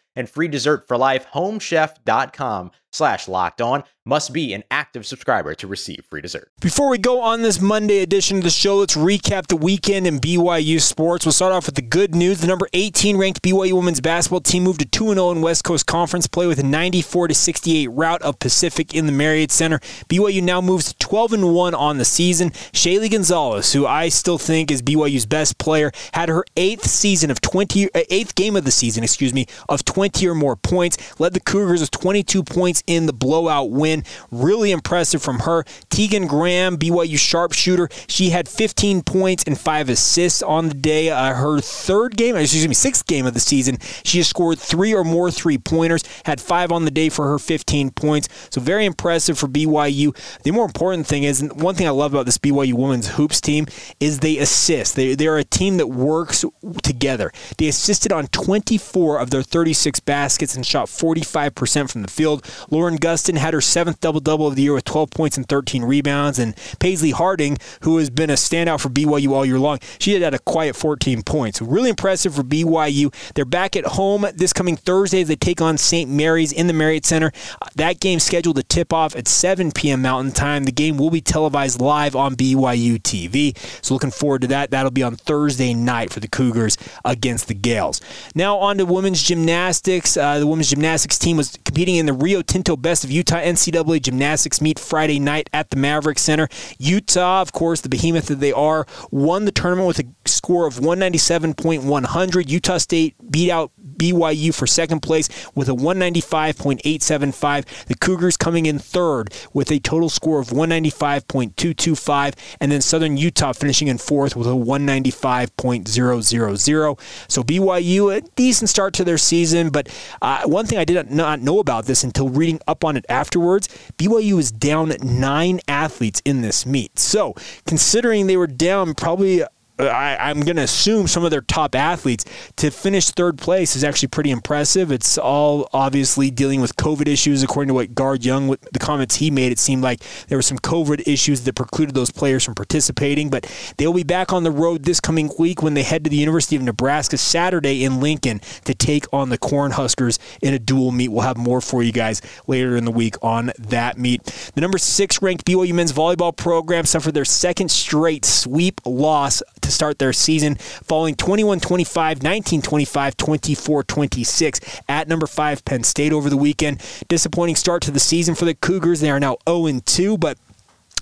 and 0.15 0.29
free 0.29 0.47
dessert 0.47 0.87
for 0.87 0.97
life. 0.97 1.25
Homechef.com 1.33 2.71
slash 2.91 3.27
locked 3.27 3.61
on 3.61 3.83
must 4.03 4.33
be 4.33 4.51
an 4.53 4.63
active 4.71 5.05
subscriber 5.05 5.53
to 5.53 5.67
receive 5.67 6.03
free 6.09 6.21
dessert. 6.21 6.49
Before 6.59 6.89
we 6.89 6.97
go 6.97 7.21
on 7.21 7.43
this 7.43 7.61
Monday 7.61 7.99
edition 7.99 8.37
of 8.37 8.43
the 8.43 8.49
show, 8.49 8.77
let's 8.77 8.95
recap 8.95 9.45
the 9.45 9.55
weekend 9.55 10.07
in 10.07 10.19
BYU 10.19 10.81
sports. 10.81 11.23
We'll 11.23 11.33
start 11.33 11.53
off 11.53 11.67
with 11.67 11.75
the 11.75 11.83
good 11.83 12.15
news. 12.15 12.41
The 12.41 12.47
number 12.47 12.67
18 12.73 13.17
ranked 13.17 13.43
BYU 13.43 13.73
women's 13.73 14.01
basketball 14.01 14.41
team 14.41 14.63
moved 14.63 14.79
to 14.79 14.87
2 14.87 15.13
0 15.13 15.31
in 15.31 15.41
West 15.41 15.63
Coast 15.63 15.85
Conference 15.85 16.25
play 16.25 16.47
with 16.47 16.57
a 16.57 16.63
94 16.63 17.29
68 17.29 17.87
rout 17.87 18.21
of 18.23 18.39
Pacific 18.39 18.95
in 18.95 19.05
the 19.05 19.11
Marriott 19.11 19.51
Center. 19.51 19.77
BYU 20.09 20.41
now 20.41 20.61
moves 20.61 20.91
to 20.91 20.97
12 20.97 21.43
1 21.43 21.75
on 21.75 21.97
the 21.99 22.05
season. 22.05 22.49
Shaylee 22.49 23.11
Gonzalez, 23.11 23.71
who 23.73 23.85
I 23.85 24.09
still 24.09 24.39
think 24.39 24.71
is 24.71 24.81
BYU's 24.81 25.27
best 25.27 25.59
player, 25.59 25.91
had 26.13 26.27
her 26.29 26.43
eighth 26.57 26.87
season 26.87 27.29
of 27.29 27.39
20 27.39 27.85
uh, 27.93 28.01
eighth 28.09 28.33
game 28.33 28.55
of 28.55 28.65
the 28.65 28.71
season, 28.71 29.03
excuse 29.03 29.33
me, 29.33 29.45
of 29.69 29.85
20 29.85 30.27
or 30.27 30.33
more 30.33 30.55
points. 30.55 30.97
Led 31.19 31.33
the 31.33 31.39
Cougars 31.39 31.81
with 31.81 31.91
22 31.91 32.43
points 32.43 32.80
in 32.87 33.05
the 33.05 33.13
blowout 33.13 33.71
win. 33.71 34.03
Really 34.31 34.71
impressive 34.71 35.21
from 35.21 35.39
her. 35.39 35.63
Tegan 35.89 36.27
Graham, 36.27 36.77
BYU 36.77 37.17
sharpshooter, 37.17 37.89
she 38.07 38.29
had 38.29 38.47
15 38.47 39.03
points 39.03 39.43
and 39.45 39.59
five 39.59 39.89
assists 39.89 40.41
on 40.41 40.69
the 40.69 40.73
day. 40.73 41.09
Uh, 41.09 41.33
her 41.33 41.59
third 41.59 42.17
game, 42.17 42.35
excuse 42.35 42.67
me, 42.67 42.73
sixth 42.73 43.05
game 43.07 43.25
of 43.25 43.33
the 43.33 43.39
season, 43.39 43.77
she 44.03 44.17
has 44.19 44.27
scored 44.27 44.59
three 44.59 44.93
or 44.93 45.03
more 45.03 45.31
three 45.31 45.57
pointers, 45.57 46.03
had 46.25 46.39
five 46.39 46.71
on 46.71 46.85
the 46.85 46.91
day 46.91 47.09
for 47.09 47.27
her 47.27 47.39
15 47.39 47.91
points. 47.91 48.29
So 48.49 48.61
very 48.61 48.85
impressive 48.85 49.37
for 49.37 49.47
BYU. 49.47 50.15
The 50.43 50.51
more 50.51 50.65
important 50.65 51.07
thing 51.07 51.23
is, 51.23 51.41
and 51.41 51.61
one 51.61 51.75
thing 51.75 51.87
I 51.87 51.91
love 51.91 52.13
about 52.13 52.25
this 52.25 52.37
BYU 52.37 52.73
women's 52.73 53.09
hoops 53.09 53.41
team 53.41 53.65
is 53.99 54.19
they 54.19 54.37
assist. 54.37 54.95
They, 54.95 55.15
they're 55.15 55.37
a 55.37 55.43
team 55.43 55.77
that 55.77 55.87
works 55.87 56.45
together. 56.83 57.31
They 57.57 57.67
assisted 57.67 58.11
on 58.11 58.27
24 58.27 59.19
of 59.19 59.29
their 59.29 59.43
36 59.43 59.99
baskets 60.01 60.55
and 60.55 60.65
shot 60.65 60.87
45% 60.87 61.91
from 61.91 62.01
the 62.01 62.07
field. 62.07 62.45
Lauren 62.71 62.97
Gustin 62.97 63.37
had 63.37 63.53
her 63.53 63.61
seventh 63.61 63.99
double 63.99 64.19
double 64.19 64.47
of 64.47 64.55
the 64.55 64.63
year 64.63 64.73
with 64.73 64.85
12 64.85 65.11
points 65.11 65.37
and 65.37 65.47
13 65.47 65.83
rebounds. 65.83 66.39
And 66.39 66.55
Paisley 66.79 67.11
Harding, 67.11 67.57
who 67.81 67.97
has 67.97 68.09
been 68.09 68.29
a 68.29 68.33
standout 68.33 68.81
for 68.81 68.89
BYU 68.89 69.31
all 69.31 69.45
year 69.45 69.59
long, 69.59 69.79
she 69.99 70.13
had 70.13 70.21
had 70.21 70.33
a 70.33 70.39
quiet 70.39 70.75
14 70.75 71.21
points. 71.23 71.61
Really 71.61 71.89
impressive 71.89 72.33
for 72.33 72.43
BYU. 72.43 73.13
They're 73.35 73.45
back 73.45 73.75
at 73.75 73.85
home 73.85 74.25
this 74.33 74.53
coming 74.53 74.77
Thursday 74.77 75.21
as 75.21 75.27
they 75.27 75.35
take 75.35 75.61
on 75.61 75.77
St. 75.77 76.09
Mary's 76.09 76.51
in 76.51 76.67
the 76.67 76.73
Marriott 76.73 77.05
Center. 77.05 77.31
That 77.75 77.99
game 77.99 78.19
scheduled 78.19 78.55
to 78.55 78.63
tip 78.63 78.93
off 78.93 79.15
at 79.15 79.27
7 79.27 79.71
p.m. 79.71 80.01
Mountain 80.01 80.33
Time. 80.33 80.63
The 80.63 80.71
game 80.71 80.97
will 80.97 81.11
be 81.11 81.21
televised 81.21 81.81
live 81.81 82.15
on 82.15 82.35
BYU 82.35 82.99
TV. 83.01 83.57
So 83.83 83.93
looking 83.93 84.11
forward 84.11 84.41
to 84.41 84.47
that. 84.47 84.71
That'll 84.71 84.91
be 84.91 85.03
on 85.03 85.15
Thursday 85.15 85.73
night 85.73 86.11
for 86.11 86.19
the 86.19 86.27
Cougars 86.27 86.77
against 87.03 87.47
the 87.47 87.53
Gales. 87.53 88.01
Now 88.33 88.57
on 88.57 88.77
to 88.77 88.85
women's 88.85 89.21
gymnastics. 89.21 90.15
Uh, 90.15 90.39
the 90.39 90.47
women's 90.47 90.69
gymnastics 90.69 91.19
team 91.19 91.37
was 91.37 91.57
competing 91.65 91.95
in 91.95 92.05
the 92.05 92.13
Rio 92.13 92.41
Tinto 92.61 92.77
Best 92.77 93.03
of 93.03 93.09
Utah 93.09 93.39
NCAA 93.39 94.03
gymnastics 94.03 94.61
meet 94.61 94.77
Friday 94.77 95.19
night 95.19 95.49
at 95.51 95.71
the 95.71 95.75
Maverik 95.75 96.19
Center. 96.19 96.47
Utah, 96.77 97.41
of 97.41 97.51
course, 97.53 97.81
the 97.81 97.89
behemoth 97.89 98.27
that 98.27 98.39
they 98.39 98.51
are, 98.51 98.85
won 99.09 99.45
the 99.45 99.51
tournament 99.51 99.87
with 99.87 99.97
a 99.97 100.03
score 100.29 100.67
of 100.67 100.75
197.100. 100.75 102.49
Utah 102.49 102.77
State 102.77 103.15
beat 103.31 103.49
out 103.49 103.71
BYU 103.97 104.53
for 104.53 104.67
second 104.67 104.99
place 105.01 105.29
with 105.55 105.69
a 105.69 105.73
195.875. 105.73 107.85
The 107.85 107.95
Cougars 107.95 108.35
coming 108.37 108.65
in 108.65 108.79
third 108.79 109.33
with 109.53 109.71
a 109.71 109.79
total 109.79 110.09
score 110.09 110.39
of 110.39 110.49
195.225, 110.49 112.33
and 112.59 112.69
then 112.71 112.81
Southern 112.81 113.17
Utah 113.17 113.53
finishing 113.53 113.87
in 113.87 113.97
fourth 113.97 114.35
with 114.35 114.47
a 114.47 114.51
195.000. 114.51 116.99
So 117.27 117.43
BYU, 117.43 118.17
a 118.17 118.21
decent 118.35 118.69
start 118.69 118.93
to 118.95 119.03
their 119.03 119.17
season, 119.17 119.69
but 119.69 119.89
uh, 120.21 120.43
one 120.45 120.65
thing 120.65 120.77
I 120.77 120.85
did 120.85 121.11
not 121.11 121.41
know 121.41 121.59
about 121.59 121.85
this 121.85 122.03
until 122.03 122.29
reading 122.29 122.59
up 122.67 122.83
on 122.83 122.97
it 122.97 123.05
afterwards 123.09 123.67
BYU 123.97 124.39
is 124.39 124.51
down 124.51 124.93
nine 125.01 125.59
athletes 125.67 126.21
in 126.25 126.41
this 126.41 126.65
meet. 126.65 126.99
So 126.99 127.35
considering 127.65 128.27
they 128.27 128.37
were 128.37 128.47
down 128.47 128.93
probably 128.93 129.43
I, 129.87 130.29
am 130.29 130.41
going 130.41 130.57
to 130.57 130.63
assume 130.63 131.07
some 131.07 131.23
of 131.23 131.31
their 131.31 131.41
top 131.41 131.75
athletes 131.75 132.25
to 132.57 132.71
finish 132.71 133.09
third 133.09 133.37
place 133.37 133.75
is 133.75 133.83
actually 133.83 134.09
pretty 134.09 134.31
impressive. 134.31 134.91
It's 134.91 135.17
all 135.17 135.69
obviously 135.73 136.29
dealing 136.29 136.61
with 136.61 136.75
COVID 136.75 137.07
issues, 137.07 137.43
according 137.43 137.69
to 137.69 137.73
what 137.73 137.95
Guard 137.95 138.25
Young, 138.25 138.55
the 138.71 138.79
comments 138.79 139.15
he 139.15 139.31
made. 139.31 139.51
It 139.51 139.59
seemed 139.59 139.83
like 139.83 140.01
there 140.27 140.37
were 140.37 140.43
some 140.43 140.59
COVID 140.59 141.07
issues 141.07 141.41
that 141.41 141.55
precluded 141.55 141.95
those 141.95 142.11
players 142.11 142.43
from 142.43 142.55
participating, 142.55 143.29
but 143.29 143.45
they'll 143.77 143.93
be 143.93 144.03
back 144.03 144.33
on 144.33 144.43
the 144.43 144.51
road 144.51 144.83
this 144.83 144.99
coming 144.99 145.31
week 145.39 145.61
when 145.63 145.73
they 145.73 145.83
head 145.83 146.03
to 146.03 146.09
the 146.09 146.17
University 146.17 146.55
of 146.55 146.61
Nebraska 146.61 147.17
Saturday 147.17 147.83
in 147.83 147.99
Lincoln 147.99 148.41
to 148.65 148.73
take 148.73 149.05
on 149.13 149.29
the 149.29 149.37
Cornhuskers 149.37 150.19
in 150.41 150.53
a 150.53 150.59
dual 150.59 150.91
meet. 150.91 151.09
We'll 151.09 151.21
have 151.21 151.37
more 151.37 151.61
for 151.61 151.81
you 151.81 151.91
guys 151.91 152.21
later 152.47 152.75
in 152.75 152.85
the 152.85 152.91
week 152.91 153.15
on 153.21 153.51
that 153.57 153.97
meet. 153.97 154.23
The 154.53 154.61
number 154.61 154.77
six 154.77 155.21
ranked 155.21 155.45
BYU 155.45 155.73
men's 155.73 155.93
volleyball 155.93 156.35
program 156.35 156.85
suffered 156.85 157.13
their 157.13 157.25
second 157.25 157.71
straight 157.71 158.25
sweep 158.25 158.81
loss 158.85 159.41
to 159.61 159.70
start 159.71 159.99
their 159.99 160.13
season, 160.13 160.55
falling 160.55 161.15
21 161.15 161.59
25, 161.59 162.23
19 162.23 162.61
25, 162.61 163.17
24 163.17 163.83
26 163.83 164.59
at 164.87 165.07
number 165.07 165.27
five 165.27 165.63
Penn 165.65 165.83
State 165.83 166.13
over 166.13 166.29
the 166.29 166.37
weekend. 166.37 166.81
Disappointing 167.07 167.55
start 167.55 167.81
to 167.83 167.91
the 167.91 167.99
season 167.99 168.35
for 168.35 168.45
the 168.45 168.55
Cougars. 168.55 168.99
They 168.99 169.11
are 169.11 169.19
now 169.19 169.37
0 169.47 169.79
2, 169.85 170.17
but 170.17 170.37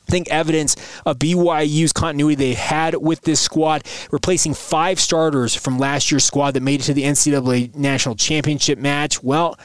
I 0.08 0.12
think 0.12 0.30
evidence 0.30 0.76
of 1.06 1.20
BYU's 1.20 1.94
continuity 1.94 2.36
they 2.36 2.54
had 2.56 2.96
with 2.96 3.22
this 3.22 3.40
squad, 3.40 3.86
replacing 4.10 4.56
five 4.56 5.00
starters 5.00 5.54
from 5.54 5.78
last 5.78 6.12
year's 6.12 6.26
squad 6.26 6.52
that 6.52 6.64
made 6.64 6.80
it 6.80 6.86
to 6.86 6.96
the 6.96 7.04
NCAA 7.04 7.76
National 7.76 8.16
Championship 8.16 8.80
match. 8.80 9.22
Well, 9.22 9.56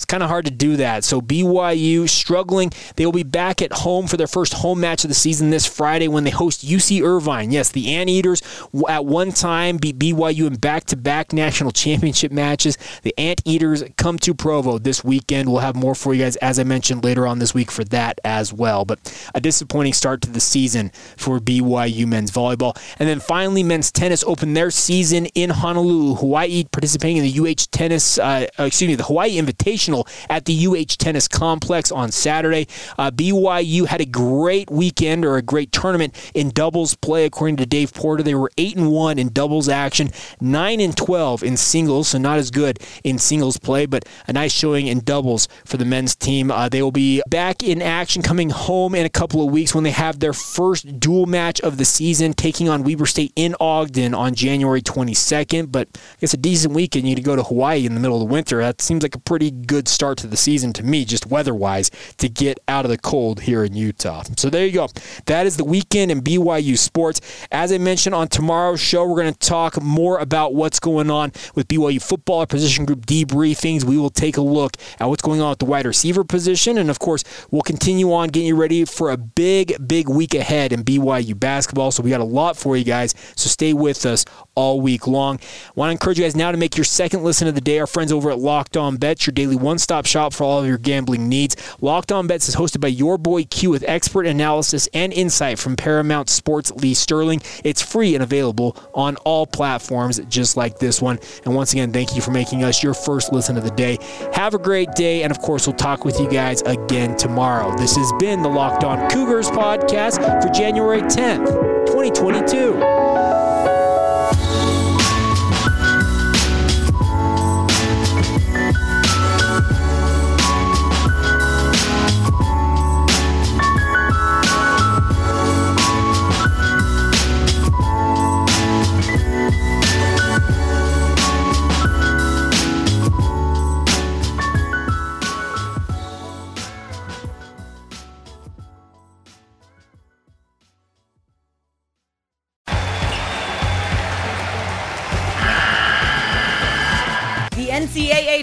it's 0.00 0.06
kind 0.06 0.22
of 0.22 0.30
hard 0.30 0.46
to 0.46 0.50
do 0.50 0.78
that. 0.78 1.04
So 1.04 1.20
BYU 1.20 2.08
struggling. 2.08 2.72
They 2.96 3.04
will 3.04 3.12
be 3.12 3.22
back 3.22 3.60
at 3.60 3.70
home 3.70 4.06
for 4.06 4.16
their 4.16 4.26
first 4.26 4.54
home 4.54 4.80
match 4.80 5.04
of 5.04 5.08
the 5.08 5.14
season 5.14 5.50
this 5.50 5.66
Friday 5.66 6.08
when 6.08 6.24
they 6.24 6.30
host 6.30 6.64
UC 6.64 7.02
Irvine. 7.02 7.50
Yes, 7.50 7.68
the 7.68 7.94
Anteaters 7.94 8.40
at 8.88 9.04
one 9.04 9.30
time 9.30 9.76
beat 9.76 9.98
BYU 9.98 10.46
in 10.46 10.54
back-to-back 10.56 11.34
national 11.34 11.70
championship 11.84 12.32
matches. 12.32 12.78
The 13.02 13.12
Anteaters 13.18 13.84
come 13.98 14.18
to 14.20 14.32
Provo 14.32 14.78
this 14.78 15.04
weekend. 15.04 15.50
We'll 15.50 15.60
have 15.60 15.76
more 15.76 15.94
for 15.94 16.14
you 16.14 16.24
guys 16.24 16.36
as 16.36 16.58
I 16.58 16.64
mentioned 16.64 17.04
later 17.04 17.26
on 17.26 17.38
this 17.38 17.52
week 17.52 17.70
for 17.70 17.84
that 17.84 18.20
as 18.24 18.54
well. 18.54 18.86
But 18.86 19.00
a 19.34 19.40
disappointing 19.40 19.92
start 19.92 20.22
to 20.22 20.30
the 20.30 20.40
season 20.40 20.92
for 21.18 21.40
BYU 21.40 22.06
men's 22.06 22.30
volleyball. 22.30 22.74
And 22.98 23.06
then 23.06 23.20
finally, 23.20 23.62
men's 23.62 23.92
tennis 23.92 24.24
opened 24.24 24.56
their 24.56 24.70
season 24.70 25.26
in 25.26 25.50
Honolulu, 25.50 26.14
Hawaii, 26.14 26.64
participating 26.72 27.18
in 27.18 27.24
the 27.24 27.38
UH 27.38 27.66
Tennis, 27.70 28.16
uh, 28.18 28.46
excuse 28.58 28.88
me, 28.88 28.94
the 28.94 29.04
Hawaii 29.04 29.36
Invitation 29.36 29.89
Invitational 29.90 30.26
at 30.28 30.44
the 30.44 30.66
UH 30.66 30.96
Tennis 30.98 31.28
Complex 31.28 31.90
on 31.90 32.10
Saturday. 32.10 32.66
Uh, 32.98 33.10
BYU 33.10 33.86
had 33.86 34.00
a 34.00 34.06
great 34.06 34.70
weekend 34.70 35.24
or 35.24 35.36
a 35.36 35.42
great 35.42 35.72
tournament 35.72 36.14
in 36.34 36.50
doubles 36.50 36.94
play, 36.94 37.24
according 37.24 37.56
to 37.56 37.66
Dave 37.66 37.92
Porter. 37.92 38.22
They 38.22 38.34
were 38.34 38.50
8 38.56 38.76
and 38.76 38.90
1 38.90 39.18
in 39.18 39.32
doubles 39.32 39.68
action, 39.68 40.10
9 40.40 40.80
and 40.80 40.96
12 40.96 41.42
in 41.42 41.56
singles, 41.56 42.08
so 42.08 42.18
not 42.18 42.38
as 42.38 42.50
good 42.50 42.78
in 43.04 43.18
singles 43.18 43.56
play, 43.56 43.86
but 43.86 44.04
a 44.26 44.32
nice 44.32 44.52
showing 44.52 44.86
in 44.86 45.00
doubles 45.00 45.48
for 45.64 45.76
the 45.76 45.84
men's 45.84 46.16
team. 46.16 46.50
Uh, 46.50 46.68
they 46.68 46.82
will 46.82 46.92
be 46.92 47.22
back 47.28 47.62
in 47.62 47.82
action 47.82 48.22
coming 48.22 48.50
home 48.50 48.94
in 48.94 49.04
a 49.04 49.10
couple 49.10 49.44
of 49.44 49.52
weeks 49.52 49.74
when 49.74 49.84
they 49.84 49.90
have 49.90 50.20
their 50.20 50.32
first 50.32 51.00
dual 51.00 51.26
match 51.26 51.60
of 51.60 51.76
the 51.76 51.84
season, 51.84 52.32
taking 52.32 52.68
on 52.68 52.82
Weber 52.82 53.06
State 53.06 53.32
in 53.36 53.54
Ogden 53.60 54.14
on 54.14 54.34
January 54.34 54.82
22nd. 54.82 55.72
But 55.72 55.88
it's 56.20 56.34
a 56.34 56.36
decent 56.36 56.74
weekend. 56.74 57.08
You 57.08 57.16
to 57.16 57.22
go 57.22 57.36
to 57.36 57.42
Hawaii 57.42 57.86
in 57.86 57.94
the 57.94 58.00
middle 58.00 58.20
of 58.20 58.26
the 58.26 58.32
winter. 58.32 58.58
That 58.58 58.80
seems 58.80 59.02
like 59.02 59.14
a 59.14 59.20
pretty 59.20 59.50
good 59.50 59.79
start 59.88 60.18
to 60.18 60.26
the 60.26 60.36
season 60.36 60.72
to 60.74 60.82
me, 60.82 61.04
just 61.04 61.26
weather 61.26 61.54
wise, 61.54 61.90
to 62.18 62.28
get 62.28 62.58
out 62.68 62.84
of 62.84 62.90
the 62.90 62.98
cold 62.98 63.40
here 63.40 63.64
in 63.64 63.74
Utah. 63.74 64.22
So 64.36 64.50
there 64.50 64.66
you 64.66 64.72
go. 64.72 64.88
That 65.26 65.46
is 65.46 65.56
the 65.56 65.64
weekend 65.64 66.10
in 66.10 66.22
BYU 66.22 66.76
sports. 66.78 67.20
As 67.50 67.72
I 67.72 67.78
mentioned 67.78 68.14
on 68.14 68.28
tomorrow's 68.28 68.80
show, 68.80 69.06
we're 69.06 69.20
going 69.20 69.32
to 69.32 69.38
talk 69.38 69.80
more 69.82 70.18
about 70.18 70.54
what's 70.54 70.80
going 70.80 71.10
on 71.10 71.32
with 71.54 71.68
BYU 71.68 72.02
football, 72.02 72.46
position 72.46 72.84
group 72.84 73.06
debriefings. 73.06 73.84
We 73.84 73.98
will 73.98 74.10
take 74.10 74.36
a 74.36 74.42
look 74.42 74.76
at 74.98 75.08
what's 75.08 75.22
going 75.22 75.40
on 75.40 75.50
with 75.50 75.58
the 75.58 75.64
wide 75.64 75.86
receiver 75.86 76.24
position. 76.24 76.78
And 76.78 76.90
of 76.90 76.98
course, 76.98 77.24
we'll 77.50 77.62
continue 77.62 78.12
on 78.12 78.28
getting 78.28 78.48
you 78.48 78.56
ready 78.56 78.84
for 78.84 79.10
a 79.10 79.16
big, 79.16 79.86
big 79.86 80.08
week 80.08 80.34
ahead 80.34 80.72
in 80.72 80.84
BYU 80.84 81.38
basketball. 81.38 81.90
So 81.90 82.02
we 82.02 82.10
got 82.10 82.20
a 82.20 82.24
lot 82.24 82.56
for 82.56 82.76
you 82.76 82.84
guys. 82.84 83.14
So 83.36 83.48
stay 83.48 83.72
with 83.72 84.06
us 84.06 84.24
all 84.54 84.80
week 84.80 85.06
long. 85.06 85.38
I 85.40 85.72
want 85.74 85.88
to 85.88 85.92
encourage 85.92 86.18
you 86.18 86.24
guys 86.24 86.36
now 86.36 86.50
to 86.52 86.58
make 86.58 86.76
your 86.76 86.84
second 86.84 87.22
listen 87.22 87.48
of 87.48 87.54
the 87.54 87.60
day. 87.60 87.78
Our 87.78 87.86
friends 87.86 88.12
over 88.12 88.30
at 88.30 88.38
Locked 88.38 88.76
On 88.76 88.96
Bets, 88.96 89.26
your 89.26 89.32
daily 89.32 89.56
one 89.70 89.78
stop 89.78 90.04
shop 90.04 90.32
for 90.32 90.42
all 90.42 90.58
of 90.58 90.66
your 90.66 90.78
gambling 90.78 91.28
needs. 91.28 91.54
Locked 91.80 92.10
On 92.10 92.26
Bets 92.26 92.48
is 92.48 92.56
hosted 92.56 92.80
by 92.80 92.88
your 92.88 93.16
boy 93.16 93.44
Q 93.44 93.70
with 93.70 93.84
expert 93.86 94.26
analysis 94.26 94.88
and 94.92 95.12
insight 95.12 95.60
from 95.60 95.76
Paramount 95.76 96.28
Sports 96.28 96.72
Lee 96.72 96.92
Sterling. 96.92 97.40
It's 97.62 97.80
free 97.80 98.16
and 98.16 98.22
available 98.24 98.76
on 98.94 99.14
all 99.18 99.46
platforms 99.46 100.18
just 100.28 100.56
like 100.56 100.80
this 100.80 101.00
one. 101.00 101.20
And 101.44 101.54
once 101.54 101.72
again, 101.72 101.92
thank 101.92 102.16
you 102.16 102.20
for 102.20 102.32
making 102.32 102.64
us 102.64 102.82
your 102.82 102.94
first 102.94 103.32
listen 103.32 103.56
of 103.56 103.62
the 103.62 103.70
day. 103.70 103.98
Have 104.32 104.54
a 104.54 104.58
great 104.58 104.90
day. 104.96 105.22
And 105.22 105.30
of 105.30 105.38
course, 105.38 105.68
we'll 105.68 105.76
talk 105.76 106.04
with 106.04 106.18
you 106.18 106.28
guys 106.28 106.62
again 106.62 107.16
tomorrow. 107.16 107.72
This 107.76 107.94
has 107.94 108.12
been 108.18 108.42
the 108.42 108.48
Locked 108.48 108.82
On 108.82 109.08
Cougars 109.08 109.50
podcast 109.50 110.42
for 110.42 110.48
January 110.52 111.02
10th, 111.02 111.46
2022. 111.86 113.69